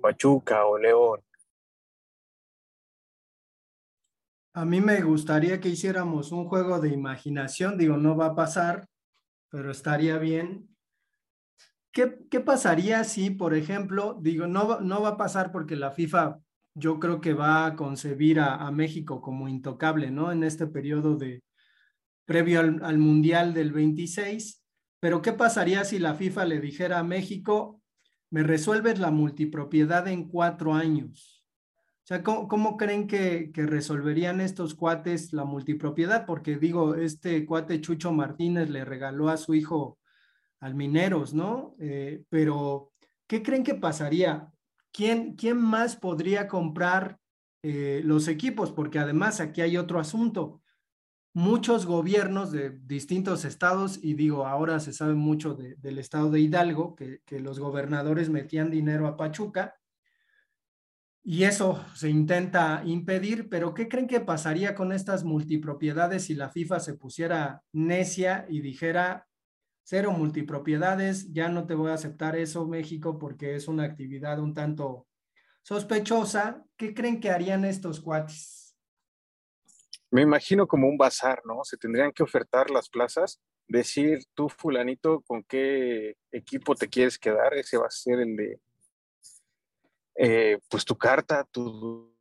Pachuca 0.00 0.66
o 0.66 0.78
León 0.78 1.26
A 4.56 4.64
mí 4.64 4.80
me 4.80 5.02
gustaría 5.02 5.60
que 5.60 5.68
hiciéramos 5.68 6.32
un 6.32 6.48
juego 6.48 6.80
de 6.80 6.88
imaginación, 6.88 7.76
digo, 7.76 7.98
no 7.98 8.16
va 8.16 8.28
a 8.28 8.34
pasar, 8.34 8.88
pero 9.50 9.70
estaría 9.70 10.16
bien. 10.16 10.74
¿Qué, 11.92 12.26
qué 12.30 12.40
pasaría 12.40 13.04
si, 13.04 13.28
por 13.28 13.52
ejemplo, 13.52 14.16
digo, 14.18 14.46
no, 14.46 14.80
no 14.80 15.02
va 15.02 15.10
a 15.10 15.16
pasar 15.18 15.52
porque 15.52 15.76
la 15.76 15.90
FIFA 15.90 16.40
yo 16.76 17.00
creo 17.00 17.20
que 17.20 17.32
va 17.32 17.66
a 17.66 17.74
concebir 17.74 18.38
a, 18.38 18.70
México 18.70 19.20
como 19.22 19.48
intocable, 19.48 20.10
¿no? 20.10 20.30
En 20.30 20.44
este 20.44 20.66
periodo 20.66 21.16
de 21.16 21.42
previo 22.26 22.60
al, 22.60 22.84
al 22.84 22.98
Mundial 22.98 23.54
del 23.54 23.72
26, 23.72 24.62
pero 25.00 25.22
¿qué 25.22 25.32
pasaría 25.32 25.84
si 25.84 25.98
la 25.98 26.14
FIFA 26.14 26.44
le 26.44 26.60
dijera 26.60 26.98
a 26.98 27.04
México, 27.04 27.80
me 28.30 28.42
resuelves 28.42 28.98
la 28.98 29.10
multipropiedad 29.10 30.06
en 30.08 30.28
cuatro 30.28 30.74
años? 30.74 31.36
O 32.02 32.08
sea, 32.08 32.22
¿cómo, 32.22 32.76
creen 32.76 33.08
que, 33.08 33.50
resolverían 33.52 34.40
estos 34.40 34.76
cuates 34.76 35.32
la 35.32 35.44
multipropiedad? 35.44 36.24
Porque 36.24 36.56
digo, 36.56 36.94
este 36.94 37.44
cuate 37.44 37.80
Chucho 37.80 38.12
Martínez 38.12 38.70
le 38.70 38.84
regaló 38.84 39.28
a 39.28 39.36
su 39.36 39.54
hijo 39.56 39.98
al 40.60 40.76
Mineros, 40.76 41.34
¿no? 41.34 41.74
Eh, 41.80 42.22
pero, 42.28 42.92
¿qué 43.26 43.42
creen 43.42 43.64
que 43.64 43.74
pasaría? 43.74 44.52
¿Quién, 44.96 45.34
quién 45.36 45.58
más 45.58 45.94
podría 45.94 46.48
comprar 46.48 47.18
eh, 47.62 48.00
los 48.02 48.28
equipos? 48.28 48.72
Porque 48.72 48.98
además 48.98 49.40
aquí 49.40 49.60
hay 49.60 49.76
otro 49.76 50.00
asunto. 50.00 50.62
Muchos 51.34 51.84
gobiernos 51.84 52.50
de 52.50 52.70
distintos 52.70 53.44
estados, 53.44 54.02
y 54.02 54.14
digo, 54.14 54.46
ahora 54.46 54.80
se 54.80 54.94
sabe 54.94 55.12
mucho 55.12 55.54
del 55.54 55.98
estado 55.98 56.30
de 56.30 56.40
Hidalgo, 56.40 56.96
que, 56.96 57.20
que 57.26 57.40
los 57.40 57.60
gobernadores 57.60 58.30
metían 58.30 58.70
dinero 58.70 59.06
a 59.06 59.18
Pachuca, 59.18 59.74
y 61.22 61.42
eso 61.42 61.84
se 61.94 62.08
intenta 62.08 62.80
impedir, 62.86 63.50
pero 63.50 63.74
¿qué 63.74 63.88
creen 63.88 64.06
que 64.06 64.20
pasaría 64.20 64.74
con 64.74 64.92
estas 64.92 65.24
multipropiedades 65.24 66.24
si 66.24 66.34
la 66.34 66.48
FIFA 66.48 66.80
se 66.80 66.94
pusiera 66.94 67.62
necia 67.70 68.46
y 68.48 68.62
dijera 68.62 69.26
cero 69.86 70.10
multipropiedades, 70.10 71.32
ya 71.32 71.48
no 71.48 71.64
te 71.64 71.74
voy 71.74 71.92
a 71.92 71.94
aceptar 71.94 72.34
eso 72.34 72.66
México 72.66 73.18
porque 73.18 73.54
es 73.54 73.68
una 73.68 73.84
actividad 73.84 74.40
un 74.40 74.52
tanto 74.52 75.06
sospechosa? 75.62 76.64
¿Qué 76.76 76.92
creen 76.92 77.20
que 77.20 77.30
harían 77.30 77.64
estos 77.64 78.00
cuates? 78.00 78.76
Me 80.10 80.22
imagino 80.22 80.66
como 80.66 80.88
un 80.88 80.98
bazar, 80.98 81.40
¿no? 81.44 81.62
Se 81.62 81.76
tendrían 81.76 82.10
que 82.10 82.24
ofertar 82.24 82.68
las 82.68 82.88
plazas, 82.88 83.40
decir 83.68 84.24
tú 84.34 84.48
fulanito 84.48 85.20
con 85.20 85.44
qué 85.44 86.16
equipo 86.32 86.74
te 86.74 86.88
quieres 86.88 87.16
quedar, 87.16 87.54
ese 87.54 87.76
va 87.76 87.86
a 87.86 87.90
ser 87.90 88.18
el 88.18 88.34
de 88.36 88.60
eh, 90.16 90.58
pues 90.68 90.84
tu 90.84 90.96
carta, 90.96 91.44
tu... 91.44 92.12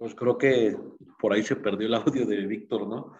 Pues 0.00 0.14
creo 0.14 0.38
que 0.38 0.74
por 1.18 1.34
ahí 1.34 1.42
se 1.42 1.56
perdió 1.56 1.86
el 1.86 1.92
audio 1.92 2.24
de 2.24 2.46
Víctor, 2.46 2.88
¿no? 2.88 3.12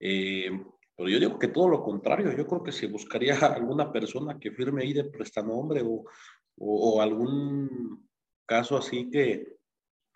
Eh, 0.00 0.50
pero 0.96 1.08
yo 1.08 1.20
digo 1.20 1.38
que 1.38 1.46
todo 1.46 1.68
lo 1.68 1.80
contrario, 1.80 2.36
yo 2.36 2.44
creo 2.44 2.60
que 2.60 2.72
se 2.72 2.88
buscaría 2.88 3.36
alguna 3.54 3.92
persona 3.92 4.36
que 4.40 4.50
firme 4.50 4.82
ahí 4.82 4.92
de 4.92 5.04
prestanombre 5.04 5.82
o, 5.84 6.04
o 6.56 7.00
algún 7.00 8.08
caso 8.46 8.76
así 8.76 9.08
que, 9.10 9.58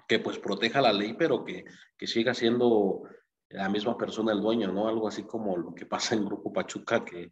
que 0.09 0.19
pues 0.19 0.41
proteja 0.41 0.81
la 0.81 0.93
ley, 0.93 1.15
pero 1.17 1.45
que, 1.45 1.65
que 1.97 2.09
siga 2.09 2.35
siendo 2.35 3.03
la 3.51 3.69
misma 3.69 3.97
persona 3.97 4.33
el 4.33 4.41
dueño, 4.41 4.73
¿no? 4.73 4.89
Algo 4.89 5.07
así 5.07 5.23
como 5.23 5.57
lo 5.57 5.73
que 5.73 5.87
pasa 5.87 6.17
en 6.17 6.25
Grupo 6.25 6.53
Pachuca, 6.53 7.05
que, 7.05 7.31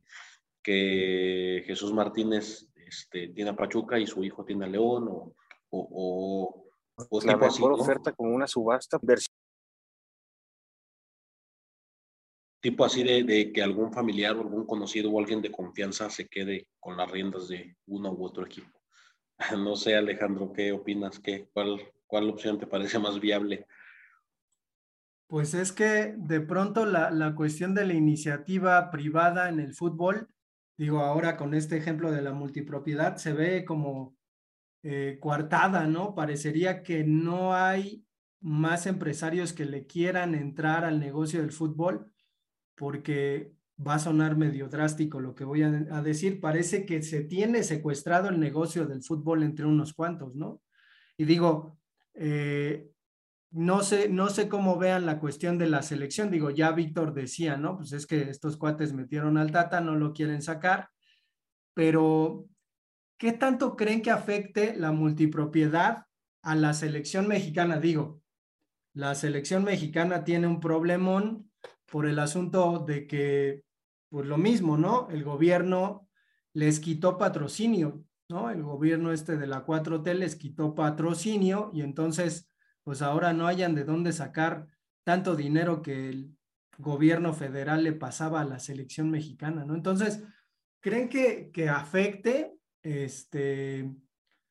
que 0.62 1.64
Jesús 1.66 1.92
Martínez 1.92 2.72
este, 2.76 3.30
tiene 3.30 3.50
a 3.50 3.56
Pachuca 3.56 3.98
y 3.98 4.06
su 4.06 4.22
hijo 4.22 4.44
tiene 4.44 4.66
a 4.66 4.68
León, 4.68 5.08
o, 5.08 5.34
o, 5.70 6.65
la 7.24 7.36
mejor 7.36 7.48
así, 7.48 7.62
oferta 7.62 8.12
como 8.12 8.34
una 8.34 8.46
subasta 8.46 8.98
tipo 12.66 12.84
así 12.84 13.04
de, 13.04 13.22
de, 13.22 13.52
que 13.52 13.62
algún 13.62 13.92
familiar 13.92 14.36
o 14.36 14.40
algún 14.40 14.66
conocido 14.66 15.12
o 15.12 15.20
alguien 15.20 15.40
de 15.40 15.52
confianza 15.52 16.10
se 16.10 16.26
quede 16.26 16.66
con 16.80 16.96
las 16.96 17.08
riendas 17.08 17.46
de 17.46 17.76
uno 17.86 18.10
u 18.12 18.24
otro 18.24 18.44
equipo. 18.44 18.76
No 19.56 19.76
sé, 19.76 19.94
Alejandro, 19.94 20.52
¿qué 20.52 20.72
opinas? 20.72 21.20
¿Qué, 21.20 21.48
cuál, 21.52 21.80
¿Cuál 22.08 22.28
opción 22.28 22.58
te 22.58 22.66
parece 22.66 22.98
más 22.98 23.20
viable? 23.20 23.68
Pues 25.28 25.54
es 25.54 25.70
que 25.70 26.14
de 26.16 26.40
pronto 26.40 26.86
la, 26.86 27.12
la, 27.12 27.36
cuestión 27.36 27.72
de 27.72 27.86
la 27.86 27.94
iniciativa 27.94 28.90
privada 28.90 29.48
en 29.48 29.60
el 29.60 29.72
fútbol, 29.72 30.28
digo 30.76 31.00
ahora 31.00 31.36
con 31.36 31.54
este 31.54 31.76
ejemplo 31.76 32.10
de 32.10 32.22
la 32.22 32.32
multipropiedad, 32.32 33.16
se 33.16 33.32
ve 33.32 33.64
como 33.64 34.15
eh, 34.88 35.18
coartada, 35.20 35.88
¿no? 35.88 36.14
Parecería 36.14 36.84
que 36.84 37.02
no 37.02 37.56
hay 37.56 38.06
más 38.40 38.86
empresarios 38.86 39.52
que 39.52 39.64
le 39.64 39.84
quieran 39.84 40.36
entrar 40.36 40.84
al 40.84 41.00
negocio 41.00 41.40
del 41.40 41.50
fútbol, 41.50 42.12
porque 42.76 43.52
va 43.84 43.94
a 43.94 43.98
sonar 43.98 44.36
medio 44.36 44.68
drástico 44.68 45.18
lo 45.18 45.34
que 45.34 45.42
voy 45.42 45.64
a, 45.64 45.70
decir, 46.02 46.40
parece 46.40 46.86
que 46.86 47.02
se 47.02 47.24
tiene 47.24 47.64
secuestrado 47.64 48.28
el 48.28 48.38
negocio 48.38 48.86
del 48.86 49.02
fútbol 49.02 49.42
entre 49.42 49.66
unos 49.66 49.92
cuantos, 49.92 50.36
¿no? 50.36 50.62
Y 51.16 51.24
digo, 51.24 51.80
eh, 52.14 52.88
no 53.50 53.82
sé, 53.82 54.08
no 54.08 54.28
sé 54.28 54.48
cómo 54.48 54.78
vean 54.78 55.04
la 55.04 55.18
cuestión 55.18 55.58
de 55.58 55.68
la 55.68 55.82
selección. 55.82 56.30
Digo, 56.30 56.50
ya 56.50 56.70
Víctor 56.70 57.12
decía, 57.12 57.56
¿no? 57.56 57.76
Pues 57.76 57.90
es 57.90 58.06
que 58.06 58.30
estos 58.30 58.56
cuates 58.56 58.92
metieron 58.92 59.36
al 59.36 59.50
Tata, 59.50 59.80
no 59.80 59.96
lo 59.96 60.12
quieren 60.12 60.42
sacar, 60.42 60.90
pero 61.74 62.46
¿qué 63.18 63.32
tanto 63.32 63.76
creen 63.76 64.02
que 64.02 64.10
afecte 64.10 64.76
la 64.76 64.92
multipropiedad 64.92 66.06
a 66.42 66.54
la 66.54 66.74
selección 66.74 67.28
mexicana? 67.28 67.78
Digo, 67.80 68.22
la 68.94 69.14
selección 69.14 69.64
mexicana 69.64 70.24
tiene 70.24 70.46
un 70.46 70.60
problemón 70.60 71.50
por 71.86 72.06
el 72.06 72.18
asunto 72.18 72.84
de 72.86 73.06
que, 73.06 73.62
pues 74.08 74.26
lo 74.26 74.38
mismo, 74.38 74.76
¿no? 74.76 75.08
El 75.10 75.24
gobierno 75.24 76.08
les 76.52 76.80
quitó 76.80 77.18
patrocinio, 77.18 78.04
¿no? 78.28 78.50
El 78.50 78.62
gobierno 78.62 79.12
este 79.12 79.36
de 79.36 79.46
la 79.46 79.64
4T 79.64 80.14
les 80.14 80.36
quitó 80.36 80.74
patrocinio 80.74 81.70
y 81.74 81.82
entonces 81.82 82.50
pues 82.82 83.02
ahora 83.02 83.32
no 83.32 83.48
hayan 83.48 83.74
de 83.74 83.84
dónde 83.84 84.12
sacar 84.12 84.68
tanto 85.04 85.34
dinero 85.34 85.82
que 85.82 86.08
el 86.08 86.36
gobierno 86.78 87.34
federal 87.34 87.82
le 87.82 87.92
pasaba 87.92 88.40
a 88.40 88.44
la 88.44 88.60
selección 88.60 89.10
mexicana, 89.10 89.64
¿no? 89.64 89.74
Entonces, 89.74 90.22
¿creen 90.80 91.08
que, 91.08 91.50
que 91.52 91.68
afecte 91.68 92.55
este, 92.86 93.90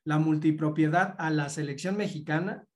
la 0.04 0.18
multipropiedad 0.18 1.16
a 1.18 1.30
la 1.30 1.50
selección 1.50 1.98
mexicana? 1.98 2.68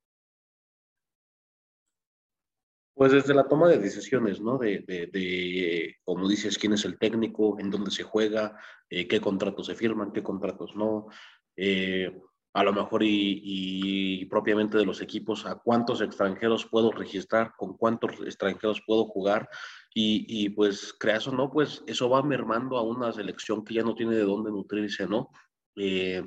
Pues 2.93 3.12
desde 3.12 3.34
la 3.34 3.48
toma 3.48 3.69
de 3.69 3.80
decisiones, 3.80 4.41
¿no? 4.41 4.58
De, 4.58 4.80
de, 4.86 5.95
como 6.04 6.28
dices, 6.28 6.58
quién 6.58 6.74
es 6.74 6.84
el 6.84 6.98
técnico, 6.98 7.58
en 7.60 7.69
dónde 7.69 7.91
se 7.91 8.04
juega, 8.04 8.58
eh, 8.89 9.08
qué 9.08 9.22
contratos 9.22 9.67
se 9.67 9.76
firman, 9.76 10.12
qué 10.12 10.22
contratos 10.22 10.76
no. 10.76 11.08
Eh, 11.56 12.12
a 12.54 12.63
lo 12.63 12.74
mejor 12.74 13.04
y, 13.04 14.26
propiamente 14.26 14.78
de 14.78 14.86
los 14.86 15.02
equipos, 15.02 15.45
a 15.45 15.56
cuántos 15.56 16.02
extranjeros 16.02 16.65
puedo 16.65 16.91
registrar, 16.91 17.54
con 17.56 17.78
cuántos 17.78 18.19
extranjeros 18.26 18.82
puedo 18.86 19.06
jugar 19.06 19.48
y, 19.93 20.50
pues 20.50 20.93
creas 21.00 21.28
o 21.28 21.32
no, 21.32 21.52
pues 21.52 21.84
eso 21.88 22.10
va 22.10 22.24
mermando 22.24 22.78
a 22.78 22.84
una 22.84 23.12
selección 23.12 23.63
que 23.63 23.76
ya 23.76 23.84
no 23.84 23.95
tiene 23.95 24.15
de 24.15 24.24
dónde 24.24 24.52
nutrirse, 24.52 25.08
¿no? 25.08 25.30
Eh, 25.79 26.23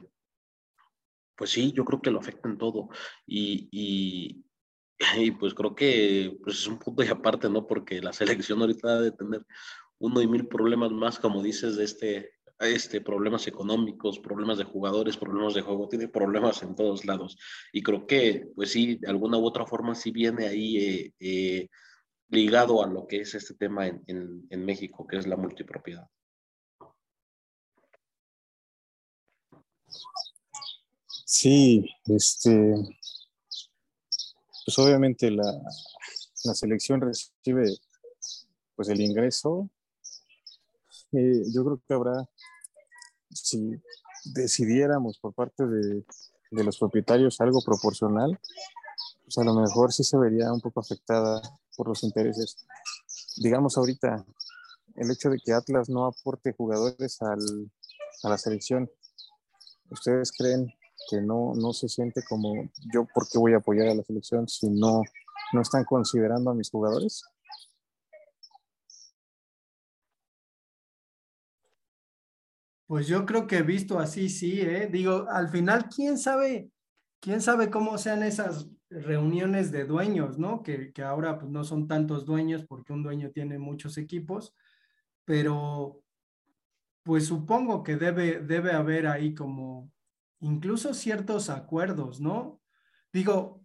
pues 1.36 1.50
sí, 1.50 1.72
yo 1.72 1.84
creo 1.84 2.00
que 2.00 2.10
lo 2.10 2.20
afecta 2.20 2.48
en 2.48 2.58
todo 2.58 2.88
y, 3.26 4.44
pues 5.38 5.52
creo 5.54 5.74
que 5.74 6.38
pues 6.42 6.60
es 6.60 6.66
un 6.66 6.78
punto 6.78 7.02
y 7.02 7.08
aparte, 7.08 7.50
¿no? 7.50 7.66
Porque 7.66 8.00
la 8.00 8.12
selección 8.46 8.60
ahorita 8.60 9.00
debe 9.00 9.16
tener 9.16 9.44
uno 9.98 10.22
y 10.22 10.26
mil 10.26 10.46
problemas 10.48 10.90
más, 10.92 11.18
como 11.18 11.42
dices, 11.42 11.76
de 11.76 11.84
este, 11.84 12.32
este, 12.60 13.00
problemas 13.00 13.46
económicos, 13.46 14.18
problemas 14.20 14.58
de 14.58 14.64
jugadores, 14.64 15.16
problemas 15.16 15.54
de 15.54 15.62
juego, 15.62 15.88
tiene 15.88 16.08
problemas 16.08 16.62
en 16.62 16.74
todos 16.74 17.04
lados. 17.04 17.36
Y 17.72 17.82
creo 17.82 18.06
que, 18.06 18.48
pues 18.54 18.72
sí, 18.72 18.96
de 18.96 19.08
alguna 19.08 19.38
u 19.38 19.44
otra 19.44 19.66
forma 19.66 19.94
sí 19.94 20.10
viene 20.10 20.46
ahí 20.46 20.76
eh, 20.78 21.12
eh, 21.20 21.68
ligado 22.28 22.82
a 22.82 22.88
lo 22.88 23.06
que 23.06 23.20
es 23.20 23.34
este 23.34 23.54
tema 23.54 23.86
en, 23.86 24.02
en, 24.06 24.64
México, 24.64 25.06
que 25.06 25.18
es 25.18 25.26
la 25.26 25.36
multipropiedad. 25.36 26.08
Sí, 31.24 31.88
este, 32.06 32.74
pues 34.64 34.78
obviamente 34.78 35.30
la, 35.30 35.62
la 36.44 36.54
selección 36.54 37.00
recibe 37.00 37.78
pues 38.74 38.88
el 38.88 39.00
ingreso. 39.00 39.68
Eh, 41.12 41.42
yo 41.52 41.64
creo 41.64 41.80
que 41.86 41.94
habrá 41.94 42.28
si 43.30 43.80
decidiéramos 44.24 45.18
por 45.18 45.34
parte 45.34 45.66
de, 45.66 46.04
los 46.50 46.78
propietarios 46.78 47.40
algo 47.40 47.62
proporcional, 47.62 48.38
pues 49.24 49.38
a 49.38 49.44
lo 49.44 49.54
mejor 49.54 49.92
sí 49.92 50.04
se 50.04 50.18
vería 50.18 50.52
un 50.52 50.60
poco 50.60 50.80
afectada 50.80 51.40
por 51.76 51.88
los 51.88 52.02
intereses. 52.02 52.56
Digamos 53.36 53.78
ahorita, 53.78 54.24
el 54.96 55.10
hecho 55.10 55.30
de 55.30 55.38
que 55.42 55.52
Atlas 55.52 55.88
no 55.88 56.06
aporte 56.06 56.52
jugadores 56.52 57.22
a 57.22 57.36
la 58.28 58.36
selección, 58.36 58.90
¿ustedes 59.92 60.32
creen 60.32 60.72
que 61.08 61.20
no, 61.20 61.54
no 61.54 61.72
se 61.72 61.88
siente 61.88 62.22
como 62.28 62.68
yo 62.92 63.06
por 63.14 63.28
qué 63.28 63.38
voy 63.38 63.52
a 63.52 63.58
apoyar 63.58 63.88
a 63.88 63.94
la 63.94 64.02
selección 64.02 64.48
si 64.48 64.68
no, 64.68 65.02
no 65.52 65.60
están 65.60 65.84
considerando 65.84 66.50
a 66.50 66.54
mis 66.54 66.70
jugadores? 66.70 67.22
Pues 72.86 73.06
yo 73.06 73.24
creo 73.24 73.46
que 73.46 73.62
visto 73.62 73.98
así, 73.98 74.28
sí, 74.28 74.60
¿eh? 74.60 74.86
Digo, 74.92 75.26
al 75.30 75.48
final, 75.48 75.88
¿quién 75.88 76.18
sabe, 76.18 76.70
quién 77.20 77.40
sabe 77.40 77.70
cómo 77.70 77.96
sean 77.96 78.22
esas 78.22 78.68
reuniones 78.90 79.72
de 79.72 79.84
dueños, 79.84 80.38
¿no? 80.38 80.62
Que, 80.62 80.92
que 80.92 81.02
ahora 81.02 81.38
pues 81.38 81.50
no 81.50 81.64
son 81.64 81.88
tantos 81.88 82.26
dueños 82.26 82.66
porque 82.66 82.92
un 82.92 83.02
dueño 83.02 83.30
tiene 83.30 83.58
muchos 83.58 83.96
equipos, 83.96 84.54
pero 85.24 86.02
pues 87.02 87.26
supongo 87.26 87.82
que 87.82 87.96
debe, 87.96 88.40
debe 88.40 88.72
haber 88.72 89.06
ahí 89.06 89.34
como 89.34 89.90
incluso 90.40 90.94
ciertos 90.94 91.50
acuerdos, 91.50 92.20
¿no? 92.20 92.60
Digo, 93.12 93.64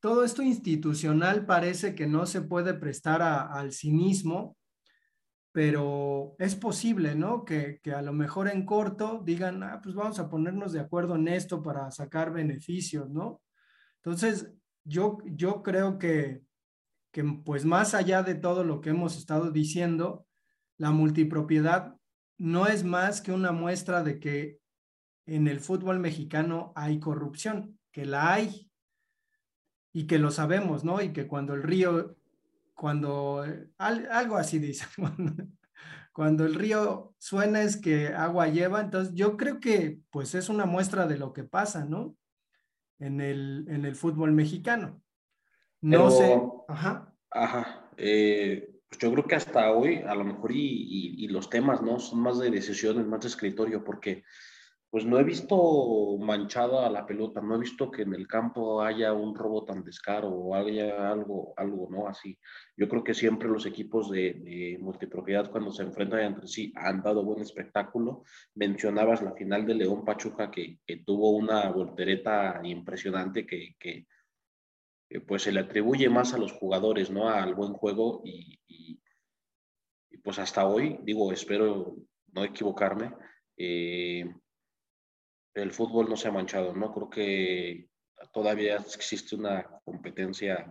todo 0.00 0.24
esto 0.24 0.42
institucional 0.42 1.44
parece 1.44 1.94
que 1.94 2.06
no 2.06 2.26
se 2.26 2.40
puede 2.40 2.74
prestar 2.74 3.22
al 3.22 3.72
cinismo, 3.72 4.56
pero 5.52 6.36
es 6.38 6.54
posible, 6.54 7.14
¿no? 7.14 7.44
Que, 7.44 7.80
a 7.94 8.02
lo 8.02 8.12
mejor 8.12 8.48
en 8.48 8.64
corto 8.64 9.22
digan, 9.24 9.62
ah, 9.62 9.80
pues 9.82 9.94
vamos 9.94 10.18
a 10.18 10.30
ponernos 10.30 10.72
de 10.72 10.80
acuerdo 10.80 11.16
en 11.16 11.28
esto 11.28 11.62
para 11.62 11.90
sacar 11.90 12.32
beneficios, 12.32 13.10
¿no? 13.10 13.42
Entonces, 13.96 14.52
yo, 14.84 15.18
yo 15.24 15.62
creo 15.62 15.98
que, 15.98 16.42
que, 17.12 17.24
pues 17.44 17.64
más 17.64 17.94
allá 17.94 18.22
de 18.22 18.36
todo 18.36 18.64
lo 18.64 18.80
que 18.80 18.90
hemos 18.90 19.18
estado 19.18 19.50
diciendo, 19.50 20.26
la 20.78 20.92
multipropiedad 20.92 21.99
no 22.40 22.66
es 22.66 22.84
más 22.84 23.20
que 23.20 23.32
una 23.32 23.52
muestra 23.52 24.02
de 24.02 24.18
que 24.18 24.58
en 25.26 25.46
el 25.46 25.60
fútbol 25.60 25.98
mexicano 25.98 26.72
hay 26.74 26.98
corrupción, 26.98 27.78
que 27.92 28.06
la 28.06 28.32
hay 28.32 28.70
y 29.92 30.06
que 30.06 30.18
lo 30.18 30.30
sabemos, 30.30 30.82
¿no? 30.82 31.02
Y 31.02 31.12
que 31.12 31.26
cuando 31.26 31.52
el 31.52 31.62
río 31.62 32.16
cuando 32.80 33.44
algo 33.76 34.36
así 34.38 34.58
dice, 34.58 34.86
cuando, 36.14 36.46
el 36.46 36.54
río 36.54 37.14
suena 37.18 37.60
es 37.60 37.76
que 37.76 38.08
agua 38.08 38.48
lleva, 38.48 38.80
entonces 38.80 39.14
yo 39.14 39.36
creo 39.36 39.60
que 39.60 39.98
pues 40.08 40.34
es 40.34 40.48
una 40.48 40.64
muestra 40.64 41.06
de 41.06 41.18
lo 41.18 41.34
que 41.34 41.44
pasa, 41.44 41.84
¿no? 41.84 42.16
En 42.98 43.20
el, 43.20 43.66
en 43.68 43.84
el 43.84 43.96
fútbol 43.96 44.32
mexicano. 44.32 45.02
No 45.82 46.10
sé, 46.10 46.40
ajá. 46.68 47.14
Ajá, 47.30 47.86
eh, 47.98 48.69
pues 48.90 49.00
yo 49.00 49.12
creo 49.12 49.24
que 49.24 49.36
hasta 49.36 49.72
hoy 49.72 50.02
a 50.06 50.14
lo 50.16 50.24
mejor 50.24 50.50
y, 50.52 51.14
y, 51.16 51.28
los 51.28 51.48
temas, 51.48 51.80
¿no? 51.80 52.00
Son 52.00 52.20
más 52.20 52.38
de 52.40 52.50
decisiones, 52.50 53.06
más 53.06 53.20
de 53.20 53.28
escritorio, 53.28 53.84
porque 53.84 54.24
pues 54.90 55.04
no 55.06 55.20
he 55.20 55.22
visto 55.22 56.18
manchada 56.18 56.90
la 56.90 57.06
pelota, 57.06 57.40
no 57.40 57.54
he 57.54 57.60
visto 57.60 57.92
que 57.92 58.02
en 58.02 58.12
el 58.12 58.26
campo 58.26 58.82
haya 58.82 59.12
un 59.12 59.36
robo 59.36 59.64
tan 59.64 59.84
descaro 59.84 60.28
o 60.28 60.56
haya 60.56 61.12
algo, 61.12 61.54
algo 61.56 61.88
¿no? 61.88 62.08
Así. 62.08 62.36
Yo 62.76 62.88
creo 62.88 63.04
que 63.04 63.14
siempre 63.14 63.48
los 63.48 63.64
equipos 63.66 64.10
de, 64.10 64.76
multipropiedad 64.80 65.48
cuando 65.52 65.70
se 65.70 65.84
enfrentan 65.84 66.20
entre 66.20 66.48
sí 66.48 66.72
han 66.74 67.02
dado 67.02 67.22
buen 67.22 67.40
espectáculo. 67.40 68.24
Mencionabas 68.56 69.22
la 69.22 69.34
final 69.34 69.64
de 69.64 69.74
León 69.76 70.04
Pachuca 70.04 70.50
que, 70.50 70.80
tuvo 71.06 71.30
una 71.30 71.70
voltereta 71.70 72.60
impresionante 72.64 73.46
que, 73.46 73.76
que, 73.78 74.06
pues 75.26 75.42
se 75.42 75.52
le 75.52 75.60
atribuye 75.60 76.08
más 76.08 76.34
a 76.34 76.38
los 76.38 76.52
jugadores, 76.52 77.10
¿no? 77.10 77.28
Al 77.28 77.54
buen 77.54 77.72
juego 77.72 78.22
y, 78.24 78.58
y, 78.66 79.00
pues 80.22 80.38
hasta 80.38 80.66
hoy, 80.66 80.98
digo, 81.02 81.32
espero 81.32 81.96
no 82.32 82.44
equivocarme. 82.44 83.12
Eh, 83.56 84.24
el 85.54 85.72
fútbol 85.72 86.08
no 86.08 86.16
se 86.16 86.28
ha 86.28 86.32
manchado, 86.32 86.74
¿no? 86.74 86.92
Creo 86.92 87.10
que 87.10 87.88
todavía 88.32 88.76
existe 88.76 89.34
una 89.34 89.64
competencia 89.84 90.70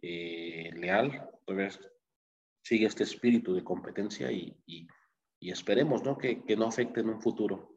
eh, 0.00 0.70
leal, 0.74 1.28
todavía 1.44 1.70
sigue 2.62 2.86
este 2.86 3.02
espíritu 3.02 3.54
de 3.54 3.64
competencia 3.64 4.30
y, 4.32 4.56
esperemos, 5.40 6.02
¿no? 6.02 6.16
Que, 6.16 6.42
no 6.56 6.66
afecte 6.66 7.00
en 7.00 7.10
un 7.10 7.20
futuro. 7.20 7.73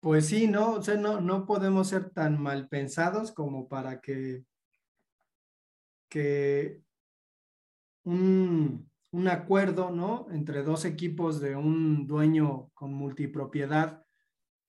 Pues 0.00 0.26
sí, 0.26 0.48
no, 0.48 0.72
o 0.72 0.82
sea, 0.82 0.96
no, 0.96 1.20
no 1.20 1.44
podemos 1.44 1.88
ser 1.88 2.10
tan 2.10 2.40
mal 2.40 2.68
pensados 2.68 3.32
como 3.32 3.68
para 3.68 4.00
que, 4.00 4.44
que 6.08 6.80
un, 8.04 8.90
un 9.10 9.28
acuerdo, 9.28 9.90
¿no? 9.90 10.26
Entre 10.30 10.62
dos 10.62 10.84
equipos 10.84 11.40
de 11.40 11.54
un 11.54 12.06
dueño 12.06 12.70
con 12.72 12.94
multipropiedad 12.94 14.02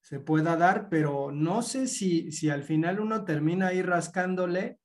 se 0.02 0.20
pueda 0.20 0.58
dar, 0.58 0.90
pero 0.90 1.32
no 1.32 1.62
sé 1.62 1.88
si, 1.88 2.32
si 2.32 2.50
al 2.50 2.64
final 2.64 3.00
uno 3.00 3.24
termina 3.24 3.68
ahí 3.68 3.82
rascándole, 3.82 4.80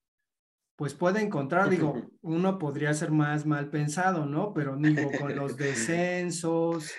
pues 0.76 0.92
puede 0.94 1.22
encontrar, 1.22 1.70
digo, 1.70 1.94
uno 2.20 2.59
podría 2.59 2.92
ser 2.92 3.11
más 3.11 3.46
mal 3.46 3.70
pensado, 3.70 4.26
¿no? 4.26 4.52
Pero 4.52 4.76
digo, 4.76 5.11
con 5.18 5.35
los 5.35 5.56
descensos, 5.56 6.92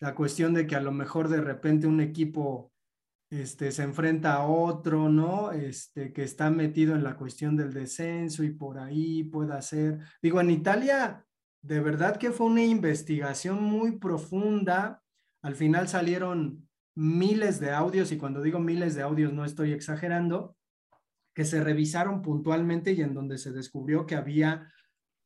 la 0.00 0.14
cuestión 0.14 0.54
de 0.54 0.66
que 0.66 0.76
a 0.76 0.80
lo 0.80 0.92
mejor 0.92 1.28
de 1.28 1.40
repente 1.40 1.86
un 1.86 2.00
equipo 2.00 2.72
este, 3.30 3.70
se 3.70 3.84
enfrenta 3.84 4.34
a 4.34 4.46
otro, 4.46 5.08
¿no? 5.08 5.52
Este, 5.52 6.12
que 6.12 6.24
está 6.24 6.50
metido 6.50 6.96
en 6.96 7.04
la 7.04 7.16
cuestión 7.16 7.56
del 7.56 7.72
descenso 7.72 8.42
y 8.42 8.50
por 8.50 8.78
ahí 8.78 9.22
pueda 9.24 9.62
ser. 9.62 10.00
Digo, 10.20 10.40
en 10.40 10.50
Italia, 10.50 11.24
de 11.62 11.80
verdad 11.80 12.16
que 12.16 12.32
fue 12.32 12.46
una 12.46 12.64
investigación 12.64 13.62
muy 13.62 13.98
profunda. 13.98 15.02
Al 15.42 15.54
final 15.54 15.86
salieron 15.86 16.68
miles 16.96 17.60
de 17.60 17.70
audios, 17.70 18.10
y 18.10 18.18
cuando 18.18 18.42
digo 18.42 18.58
miles 18.58 18.94
de 18.94 19.02
audios 19.02 19.32
no 19.32 19.44
estoy 19.44 19.72
exagerando, 19.72 20.56
que 21.34 21.44
se 21.44 21.62
revisaron 21.62 22.22
puntualmente 22.22 22.92
y 22.92 23.00
en 23.00 23.14
donde 23.14 23.38
se 23.38 23.52
descubrió 23.52 24.06
que 24.06 24.16
había 24.16 24.72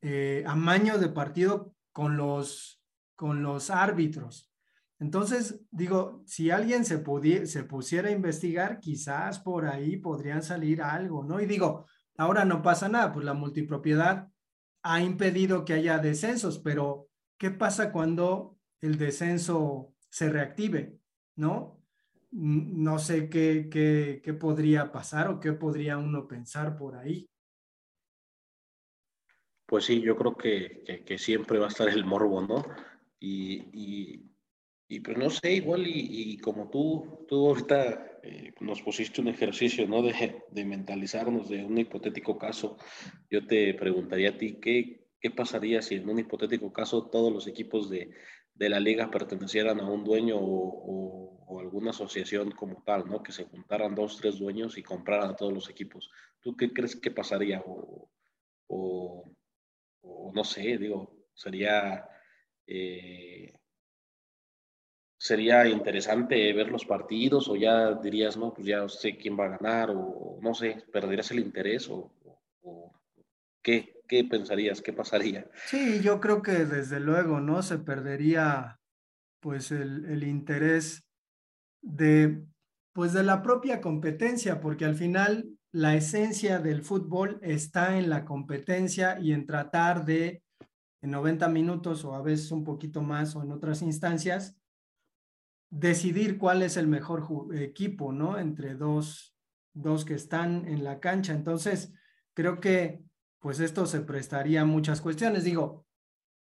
eh, 0.01 0.43
amaño 0.45 0.99
de 0.99 1.09
partido 1.09 1.73
con 1.91 2.17
los, 2.17 2.83
con 3.15 3.41
los 3.41 3.71
árbitros. 3.71 4.54
Entonces, 4.99 5.61
digo, 5.71 6.23
si 6.25 6.51
alguien 6.51 6.85
se, 6.85 7.03
se 7.45 7.63
pusiera 7.63 8.09
a 8.09 8.11
investigar, 8.11 8.79
quizás 8.79 9.39
por 9.39 9.65
ahí 9.65 9.97
podrían 9.97 10.41
salir 10.41 10.81
algo, 10.81 11.23
¿no? 11.23 11.41
Y 11.41 11.45
digo, 11.45 11.85
ahora 12.17 12.45
no 12.45 12.61
pasa 12.61 12.87
nada, 12.87 13.11
pues 13.11 13.25
la 13.25 13.33
multipropiedad 13.33 14.29
ha 14.83 15.01
impedido 15.01 15.65
que 15.65 15.73
haya 15.73 15.97
descensos, 15.97 16.59
pero 16.59 17.09
¿qué 17.37 17.51
pasa 17.51 17.91
cuando 17.91 18.57
el 18.81 18.97
descenso 18.97 19.93
se 20.09 20.29
reactive? 20.29 20.99
¿No? 21.35 21.81
No 22.31 22.99
sé 22.99 23.29
qué, 23.29 23.67
qué, 23.69 24.21
qué 24.23 24.33
podría 24.33 24.91
pasar 24.91 25.29
o 25.29 25.39
qué 25.39 25.53
podría 25.53 25.97
uno 25.97 26.27
pensar 26.27 26.77
por 26.77 26.95
ahí. 26.95 27.29
Pues 29.65 29.85
sí, 29.85 30.01
yo 30.01 30.15
creo 30.15 30.35
que, 30.35 31.03
que, 31.05 31.17
siempre 31.17 31.57
va 31.57 31.65
a 31.65 31.69
estar 31.69 31.89
el 31.89 32.05
morbo, 32.05 32.41
¿no? 32.41 32.63
Y, 33.19 33.63
y, 33.73 34.34
pues 34.87 35.17
no 35.17 35.29
sé, 35.29 35.53
igual 35.53 35.87
y, 35.87 36.37
como 36.37 36.69
tú, 36.69 37.25
tú 37.27 37.47
ahorita 37.47 38.19
eh, 38.23 38.53
nos 38.59 38.81
pusiste 38.81 39.19
un 39.21 39.29
ejercicio, 39.29 39.87
¿no? 39.87 40.03
De, 40.03 40.43
de, 40.51 40.65
mentalizarnos 40.65 41.49
de 41.49 41.65
un 41.65 41.77
hipotético 41.77 42.37
caso, 42.37 42.77
yo 43.29 43.45
te 43.47 43.73
preguntaría 43.73 44.29
a 44.29 44.37
ti, 44.37 44.59
¿qué, 44.61 45.07
qué 45.19 45.31
pasaría 45.31 45.81
si 45.81 45.95
en 45.95 46.07
un 46.07 46.19
hipotético 46.19 46.71
caso 46.71 47.07
todos 47.07 47.33
los 47.33 47.47
equipos 47.47 47.89
de, 47.89 48.11
de 48.53 48.69
la 48.69 48.79
liga 48.79 49.09
pertenecieran 49.09 49.79
a 49.79 49.89
un 49.89 50.03
dueño 50.03 50.37
o, 50.39 51.59
alguna 51.59 51.91
asociación 51.91 52.51
como 52.51 52.83
tal, 52.83 53.07
¿no? 53.07 53.23
Que 53.23 53.31
se 53.31 53.45
juntaran 53.45 53.95
dos, 53.95 54.17
tres 54.17 54.37
dueños 54.37 54.77
y 54.77 54.83
compraran 54.83 55.31
a 55.31 55.35
todos 55.35 55.53
los 55.53 55.69
equipos. 55.69 56.11
¿Tú 56.41 56.55
qué 56.55 56.71
crees 56.73 56.95
que 56.95 57.11
pasaría? 57.11 57.63
O, 57.65 58.09
o 58.67 60.31
no 60.33 60.43
sé, 60.43 60.77
digo, 60.77 61.27
sería... 61.33 62.07
Eh, 62.67 63.53
sería 65.25 65.67
interesante 65.67 66.53
ver 66.53 66.69
los 66.69 66.85
partidos 66.85 67.47
o 67.47 67.55
ya 67.55 67.95
dirías, 67.95 68.37
no, 68.37 68.53
pues 68.53 68.67
ya 68.67 68.87
sé 68.87 69.17
quién 69.17 69.35
va 69.35 69.45
a 69.45 69.57
ganar 69.57 69.89
o 69.89 70.37
no 70.39 70.53
sé, 70.53 70.83
perderías 70.93 71.31
el 71.31 71.39
interés 71.39 71.89
o, 71.89 72.11
o 72.61 72.93
qué, 73.63 74.03
¿qué 74.07 74.23
pensarías? 74.23 74.83
¿Qué 74.83 74.93
pasaría? 74.93 75.49
Sí, 75.65 75.99
yo 76.03 76.19
creo 76.19 76.43
que 76.43 76.65
desde 76.65 76.99
luego, 76.99 77.39
¿no? 77.39 77.63
Se 77.63 77.79
perdería 77.79 78.79
pues 79.39 79.71
el, 79.71 80.05
el 80.05 80.23
interés 80.23 81.03
de 81.81 82.43
pues 82.93 83.11
de 83.13 83.23
la 83.23 83.41
propia 83.41 83.81
competencia, 83.81 84.61
porque 84.61 84.85
al 84.85 84.95
final 84.95 85.49
la 85.71 85.95
esencia 85.95 86.59
del 86.59 86.83
fútbol 86.83 87.39
está 87.41 87.97
en 87.97 88.11
la 88.11 88.25
competencia 88.25 89.19
y 89.19 89.33
en 89.33 89.47
tratar 89.47 90.05
de 90.05 90.43
en 91.01 91.09
90 91.09 91.47
minutos 91.49 92.05
o 92.05 92.13
a 92.13 92.21
veces 92.21 92.51
un 92.51 92.63
poquito 92.63 93.01
más 93.01 93.35
o 93.35 93.41
en 93.41 93.51
otras 93.51 93.81
instancias 93.81 94.55
decidir 95.69 96.37
cuál 96.37 96.61
es 96.61 96.77
el 96.77 96.87
mejor 96.87 97.27
equipo, 97.55 98.11
¿no? 98.11 98.37
Entre 98.39 98.75
dos, 98.75 99.35
dos 99.73 100.05
que 100.05 100.13
están 100.13 100.67
en 100.67 100.83
la 100.83 100.99
cancha. 100.99 101.33
Entonces, 101.33 101.93
creo 102.33 102.59
que 102.59 103.03
pues 103.39 103.59
esto 103.59 103.85
se 103.85 104.01
prestaría 104.01 104.61
a 104.61 104.65
muchas 104.65 105.01
cuestiones. 105.01 105.43
Digo, 105.43 105.85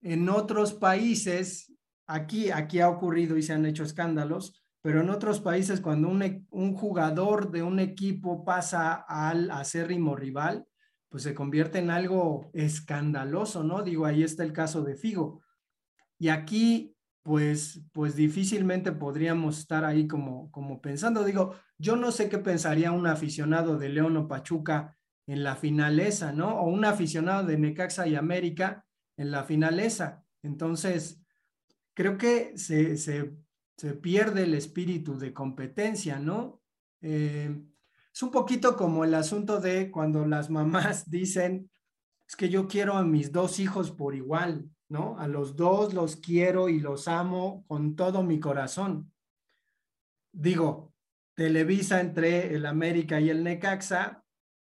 en 0.02 0.30
otros 0.30 0.74
países, 0.74 1.74
aquí, 2.08 2.52
aquí 2.52 2.80
ha 2.80 2.90
ocurrido 2.90 3.38
y 3.38 3.44
se 3.44 3.54
han 3.54 3.66
hecho 3.66 3.84
escándalos, 3.84 4.64
pero 4.82 5.02
en 5.02 5.10
otros 5.10 5.42
países 5.42 5.82
cuando 5.82 6.08
un, 6.08 6.22
e, 6.22 6.46
un 6.52 6.74
jugador 6.74 7.52
de 7.52 7.64
un 7.64 7.80
equipo 7.80 8.46
pasa 8.46 8.94
al 8.94 9.52
acérrimo 9.52 10.16
rival, 10.16 10.66
pues 11.10 11.24
se 11.24 11.34
convierte 11.34 11.80
en 11.80 11.90
algo 11.90 12.50
escandaloso, 12.54 13.64
¿no? 13.64 13.84
Digo, 13.84 14.06
ahí 14.06 14.24
está 14.24 14.44
el 14.44 14.54
caso 14.54 14.84
de 14.84 14.96
Figo. 14.96 15.42
Y 16.18 16.30
aquí, 16.30 16.95
pues, 17.26 17.82
pues 17.92 18.16
difícilmente 18.16 18.92
podríamos 18.92 19.58
estar 19.58 19.84
ahí 19.84 20.08
como, 20.08 20.52
como 20.52 20.80
pensando. 20.80 21.24
Digo, 21.24 21.56
yo 21.80 21.96
no 21.96 22.12
sé 22.12 22.30
qué 22.30 22.38
pensaría 22.38 22.92
un 22.92 23.08
aficionado 23.08 23.80
de 23.80 23.90
León 23.90 24.16
o 24.16 24.28
Pachuca 24.28 24.96
en 25.26 25.44
la 25.44 25.56
finaleza, 25.56 26.34
¿no? 26.34 26.60
O 26.60 26.70
un 26.70 26.86
aficionado 26.86 27.44
de 27.48 27.58
Necaxa 27.58 28.06
y 28.06 28.14
América 28.14 28.86
en 29.18 29.32
la 29.32 29.44
finaleza. 29.44 30.24
Entonces, 30.44 31.20
creo 31.96 32.16
que 32.20 32.60
se, 32.60 32.96
se, 32.96 33.36
se 33.76 33.96
pierde 33.96 34.44
el 34.44 34.54
espíritu 34.54 35.18
de 35.18 35.34
competencia, 35.34 36.20
¿no? 36.20 36.62
Eh, 37.02 37.60
es 38.14 38.22
un 38.22 38.30
poquito 38.30 38.78
como 38.78 39.04
el 39.04 39.16
asunto 39.16 39.60
de 39.60 39.90
cuando 39.90 40.28
las 40.28 40.52
mamás 40.52 41.10
dicen, 41.10 41.72
es 42.28 42.36
que 42.36 42.50
yo 42.50 42.68
quiero 42.68 42.94
a 42.94 43.04
mis 43.04 43.32
dos 43.32 43.60
hijos 43.60 43.90
por 43.90 44.14
igual, 44.14 44.70
A 45.18 45.28
los 45.28 45.56
dos 45.56 45.94
los 45.94 46.16
quiero 46.16 46.70
y 46.70 46.80
los 46.80 47.08
amo 47.08 47.66
con 47.68 47.96
todo 47.96 48.24
mi 48.24 48.40
corazón. 48.40 49.12
Digo, 50.32 50.94
Televisa 51.36 52.00
entre 52.02 52.56
el 52.56 52.66
América 52.66 53.20
y 53.20 53.30
el 53.30 53.44
Necaxa, 53.44 54.24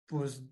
pues 0.07 0.45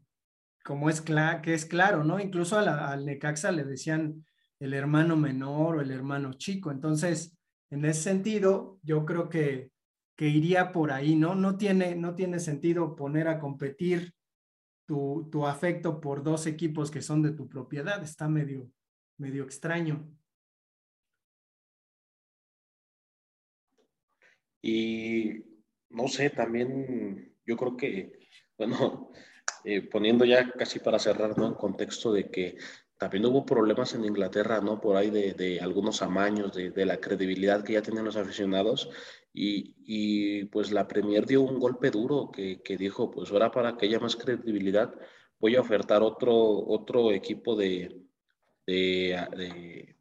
como 0.65 0.91
es 0.91 1.01
que 1.01 1.55
es 1.55 1.65
claro, 1.65 2.05
¿no? 2.05 2.19
Incluso 2.21 2.59
al 2.59 3.05
Necaxa 3.05 3.53
le 3.53 3.65
decían 3.65 4.25
el 4.59 4.75
hermano 4.75 5.17
menor 5.17 5.77
o 5.77 5.81
el 5.81 5.91
hermano 5.91 6.33
chico. 6.35 6.71
Entonces, 6.71 7.37
en 7.71 7.85
ese 7.85 8.03
sentido, 8.03 8.79
yo 8.83 9.05
creo 9.05 9.29
que, 9.29 9.71
que 10.17 10.29
iría 10.29 10.73
por 10.73 10.93
ahí, 10.93 11.15
¿no? 11.15 11.35
No 11.35 11.57
tiene, 11.57 11.95
no 11.95 12.15
tiene 12.15 12.39
sentido 12.39 12.97
poner 12.97 13.29
a 13.29 13.39
competir 13.39 14.15
tu, 14.87 15.29
tu 15.31 15.47
afecto 15.47 16.01
por 16.01 16.23
dos 16.23 16.47
equipos 16.47 16.91
que 16.91 17.03
son 17.03 17.23
de 17.23 17.33
tu 17.33 17.49
propiedad. 17.49 18.03
Está 18.03 18.29
medio, 18.29 18.71
medio 19.19 19.45
extraño. 19.45 20.09
Y 24.63 25.45
no 25.91 26.09
sé, 26.09 26.31
también 26.31 27.35
yo 27.47 27.57
creo 27.57 27.77
que, 27.77 28.19
bueno, 28.57 29.11
eh, 29.65 29.83
poniendo 29.83 30.25
ya 30.25 30.51
casi 30.53 30.79
para 30.81 30.99
cerrar, 30.99 31.37
¿no? 31.39 31.47
En 31.47 31.55
contexto 31.55 32.13
de 32.13 32.31
que 32.31 32.59
también 32.99 33.27
hubo 33.27 33.47
problemas 33.47 33.95
en 33.95 34.05
Inglaterra, 34.05 34.61
¿no? 34.61 34.81
Por 34.81 34.97
ahí 34.97 35.11
de, 35.11 35.33
de 35.35 35.61
algunos 35.61 36.03
amaños, 36.03 36.53
de, 36.55 36.87
la 36.87 36.99
credibilidad 36.99 37.63
que 37.65 37.75
ya 37.75 37.83
tenían 37.83 38.05
los 38.05 38.17
aficionados. 38.17 38.91
Y, 39.33 39.77
y, 39.85 40.45
pues 40.47 40.73
la 40.73 40.89
Premier 40.89 41.25
dio 41.27 41.43
un 41.43 41.61
golpe 41.61 41.91
duro 41.91 42.31
que, 42.33 42.61
que, 42.63 42.77
dijo, 42.77 43.11
pues 43.11 43.31
ahora 43.31 43.53
para 43.53 43.77
que 43.77 43.87
haya 43.87 44.01
más 44.01 44.17
credibilidad, 44.17 44.93
voy 45.39 45.55
a 45.55 45.61
ofertar 45.61 46.03
otro, 46.03 46.35
otro 46.35 47.13
equipo 47.13 47.55
de, 47.55 48.08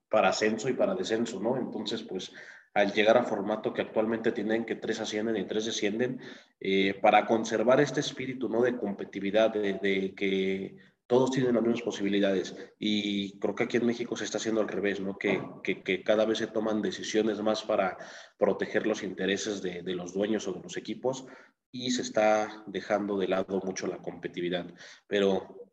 para 0.09 0.29
ascenso 0.29 0.69
y 0.69 0.73
para 0.73 0.95
descenso, 0.95 1.39
¿no? 1.39 1.57
Entonces, 1.57 2.03
pues 2.03 2.31
al 2.77 2.93
llegar 2.93 3.17
a 3.17 3.23
formato 3.23 3.73
que 3.73 3.81
actualmente 3.81 4.31
tienen, 4.31 4.63
que 4.63 4.75
tres 4.75 4.99
ascienden 4.99 5.35
y 5.35 5.45
tres 5.45 5.65
descienden, 5.65 6.19
eh, 6.59 6.93
para 7.01 7.25
conservar 7.25 7.81
este 7.81 8.01
espíritu 8.01 8.49
¿no? 8.49 8.61
de 8.61 8.77
competitividad, 8.77 9.51
de, 9.51 10.13
que 10.15 10.77
todos 11.07 11.31
tienen 11.31 11.55
las 11.55 11.63
mismas 11.63 11.81
posibilidades. 11.81 12.55
Y 12.77 13.39
creo 13.39 13.55
que 13.55 13.63
aquí 13.63 13.77
en 13.77 13.85
México 13.87 14.15
se 14.15 14.25
está 14.25 14.37
haciendo 14.37 14.61
al 14.61 14.67
revés, 14.67 14.99
¿no? 14.99 15.17
que, 15.17 15.41
que, 15.63 16.03
cada 16.03 16.25
vez 16.25 16.37
se 16.37 16.45
toman 16.45 16.83
decisiones 16.83 17.41
más 17.41 17.63
para 17.63 17.97
proteger 18.37 18.85
los 18.85 19.01
intereses 19.01 19.63
de, 19.63 19.81
de, 19.81 19.95
los 19.95 20.13
dueños 20.13 20.47
o 20.47 20.53
de 20.53 20.61
los 20.61 20.77
equipos 20.77 21.25
y 21.71 21.89
se 21.89 22.03
está 22.03 22.63
dejando 22.67 23.17
de 23.17 23.27
lado 23.27 23.59
mucho 23.65 23.87
la 23.87 23.97
competitividad. 23.97 24.67
Pero 25.07 25.71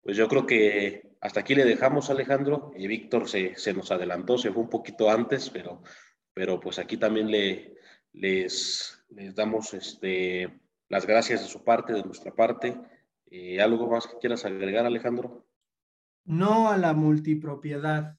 pues 0.00 0.16
yo 0.16 0.28
creo 0.28 0.46
que 0.46 1.15
hasta 1.26 1.40
aquí 1.40 1.54
le 1.54 1.64
dejamos, 1.64 2.10
Alejandro. 2.10 2.72
y 2.76 2.86
Víctor 2.86 3.28
se, 3.28 3.56
se 3.56 3.74
nos 3.74 3.90
adelantó, 3.90 4.38
se 4.38 4.52
fue 4.52 4.62
un 4.62 4.70
poquito 4.70 5.10
antes, 5.10 5.50
pero 5.50 5.82
pero 6.36 6.60
pues 6.60 6.78
aquí 6.78 6.98
también 6.98 7.30
le, 7.30 7.78
les, 8.12 9.02
les 9.08 9.34
damos 9.34 9.72
este, 9.72 10.60
las 10.90 11.06
gracias 11.06 11.40
de 11.40 11.48
su 11.48 11.64
parte, 11.64 11.94
de 11.94 12.02
nuestra 12.02 12.30
parte. 12.34 12.78
Eh, 13.30 13.58
¿Algo 13.58 13.88
más 13.90 14.06
que 14.06 14.18
quieras 14.18 14.44
agregar, 14.44 14.84
Alejandro? 14.84 15.46
No 16.26 16.68
a 16.68 16.76
la 16.76 16.92
multipropiedad. 16.92 18.18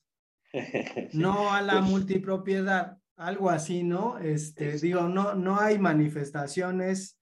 no 1.14 1.54
a 1.54 1.62
la 1.62 1.82
multipropiedad, 1.82 2.98
algo 3.18 3.52
así, 3.52 3.84
¿no? 3.84 4.18
Este, 4.18 4.80
digo, 4.80 5.04
no, 5.04 5.36
no 5.36 5.60
hay 5.60 5.78
manifestaciones 5.78 7.20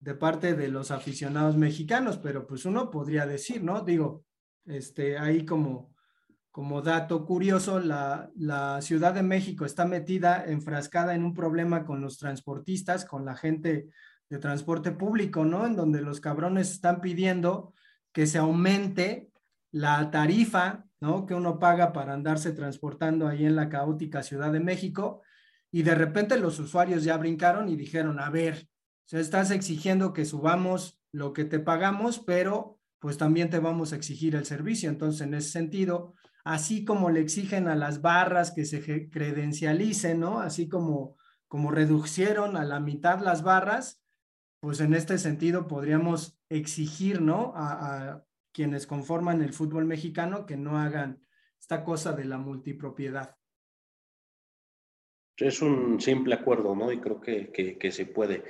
de 0.00 0.16
parte 0.16 0.54
de 0.54 0.66
los 0.66 0.90
aficionados 0.90 1.56
mexicanos, 1.56 2.18
pero 2.18 2.44
pues 2.44 2.64
uno 2.64 2.90
podría 2.90 3.24
decir, 3.24 3.62
¿no? 3.62 3.82
Digo, 3.82 4.24
este, 4.66 5.18
ahí 5.18 5.44
como, 5.44 5.94
como 6.50 6.82
dato 6.82 7.26
curioso, 7.26 7.80
la, 7.80 8.30
la 8.36 8.80
Ciudad 8.82 9.14
de 9.14 9.22
México 9.22 9.64
está 9.64 9.84
metida, 9.84 10.44
enfrascada 10.46 11.14
en 11.14 11.24
un 11.24 11.34
problema 11.34 11.84
con 11.84 12.00
los 12.00 12.18
transportistas, 12.18 13.04
con 13.04 13.24
la 13.24 13.36
gente 13.36 13.88
de 14.28 14.38
transporte 14.38 14.92
público, 14.92 15.44
¿no? 15.44 15.66
En 15.66 15.76
donde 15.76 16.00
los 16.00 16.20
cabrones 16.20 16.70
están 16.70 17.00
pidiendo 17.00 17.74
que 18.12 18.26
se 18.26 18.38
aumente 18.38 19.30
la 19.70 20.10
tarifa, 20.10 20.84
¿no? 21.00 21.26
Que 21.26 21.34
uno 21.34 21.58
paga 21.58 21.92
para 21.92 22.14
andarse 22.14 22.52
transportando 22.52 23.26
ahí 23.26 23.44
en 23.44 23.56
la 23.56 23.68
caótica 23.68 24.22
Ciudad 24.22 24.52
de 24.52 24.60
México. 24.60 25.22
Y 25.70 25.82
de 25.82 25.94
repente 25.94 26.38
los 26.38 26.58
usuarios 26.60 27.04
ya 27.04 27.16
brincaron 27.16 27.68
y 27.68 27.76
dijeron, 27.76 28.20
a 28.20 28.30
ver, 28.30 28.68
o 29.12 29.16
estás 29.16 29.50
exigiendo 29.50 30.12
que 30.12 30.24
subamos 30.24 31.00
lo 31.12 31.32
que 31.32 31.44
te 31.44 31.58
pagamos, 31.58 32.20
pero 32.20 32.73
pues 33.04 33.18
también 33.18 33.50
te 33.50 33.58
vamos 33.58 33.92
a 33.92 33.96
exigir 33.96 34.34
el 34.34 34.46
servicio. 34.46 34.88
Entonces, 34.88 35.20
en 35.20 35.34
ese 35.34 35.50
sentido, 35.50 36.14
así 36.42 36.86
como 36.86 37.10
le 37.10 37.20
exigen 37.20 37.68
a 37.68 37.76
las 37.76 38.00
barras 38.00 38.50
que 38.50 38.64
se 38.64 39.10
credencialicen, 39.10 40.20
¿no? 40.20 40.40
Así 40.40 40.70
como, 40.70 41.18
como 41.46 41.70
reducieron 41.70 42.56
a 42.56 42.64
la 42.64 42.80
mitad 42.80 43.20
las 43.20 43.42
barras, 43.42 44.02
pues 44.58 44.80
en 44.80 44.94
este 44.94 45.18
sentido 45.18 45.68
podríamos 45.68 46.40
exigir, 46.48 47.20
¿no? 47.20 47.52
A, 47.54 48.24
quienes 48.54 48.86
conforman 48.86 49.42
el 49.42 49.52
fútbol 49.52 49.84
mexicano 49.84 50.46
que 50.46 50.56
no 50.56 50.78
hagan 50.78 51.20
esta 51.60 51.84
cosa 51.84 52.14
de 52.14 52.24
la 52.24 52.38
multipropiedad. 52.38 53.36
Es 55.36 55.60
un 55.60 56.00
simple 56.00 56.36
acuerdo, 56.36 56.74
¿no? 56.74 56.90
Y 56.90 57.02
creo 57.02 57.20
que, 57.20 57.52
que, 57.78 57.90
se 57.92 58.06
puede. 58.06 58.44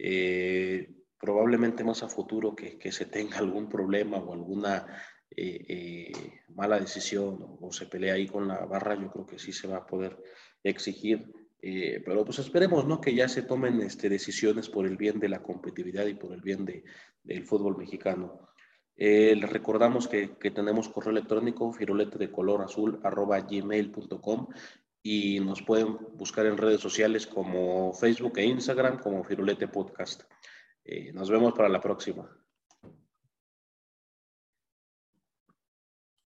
Eh, 0.00 0.90
probablemente 1.24 1.84
más 1.84 2.02
a 2.02 2.08
futuro 2.10 2.54
que, 2.54 2.76
que, 2.78 2.92
se 2.92 3.06
tenga 3.06 3.38
algún 3.38 3.66
problema 3.70 4.18
o 4.18 4.34
alguna 4.34 4.86
eh, 5.34 5.64
eh, 5.68 6.12
mala 6.50 6.78
decisión 6.78 7.38
o, 7.60 7.72
se 7.72 7.86
pelea 7.86 8.12
ahí 8.12 8.26
con 8.26 8.46
la 8.46 8.66
barra, 8.66 8.94
yo 8.94 9.10
creo 9.10 9.24
que 9.24 9.38
sí 9.38 9.50
se 9.50 9.66
va 9.66 9.78
a 9.78 9.86
poder 9.86 10.22
exigir 10.62 11.32
eh, 11.66 12.02
pero 12.04 12.26
pues 12.26 12.38
esperemos 12.40 12.86
¿no? 12.86 13.00
que 13.00 13.14
ya 13.14 13.26
se 13.26 13.40
tomen 13.40 13.80
este, 13.80 14.10
decisiones 14.10 14.68
por 14.68 14.86
el 14.86 14.98
bien 14.98 15.18
de 15.18 15.30
la 15.30 15.42
competitividad 15.42 16.04
y 16.04 16.12
por 16.12 16.34
el 16.34 16.42
bien 16.42 16.66
de, 16.66 16.84
del 17.22 17.46
fútbol 17.46 17.78
mexicano. 17.78 18.50
Eh, 18.94 19.34
les 19.34 19.48
recordamos 19.48 20.06
que, 20.06 20.36
que, 20.36 20.50
tenemos 20.50 20.90
correo 20.90 21.12
electrónico 21.12 21.72
firulete 21.72 22.18
de 22.18 22.30
color 22.30 22.60
azul 22.60 23.00
arroba 23.02 23.40
gmail.com 23.40 24.48
y 25.02 25.40
nos 25.40 25.62
pueden 25.62 25.96
buscar 26.12 26.44
en 26.44 26.58
redes 26.58 26.82
sociales 26.82 27.26
como 27.26 27.94
Facebook 27.94 28.36
e 28.36 28.44
Instagram 28.44 28.98
como 28.98 29.24
Firulete 29.24 29.66
Podcast. 29.66 30.24
Eh, 30.84 31.12
nos 31.12 31.30
vemos 31.30 31.52
para 31.54 31.68
la 31.68 31.80
próxima. 31.80 32.28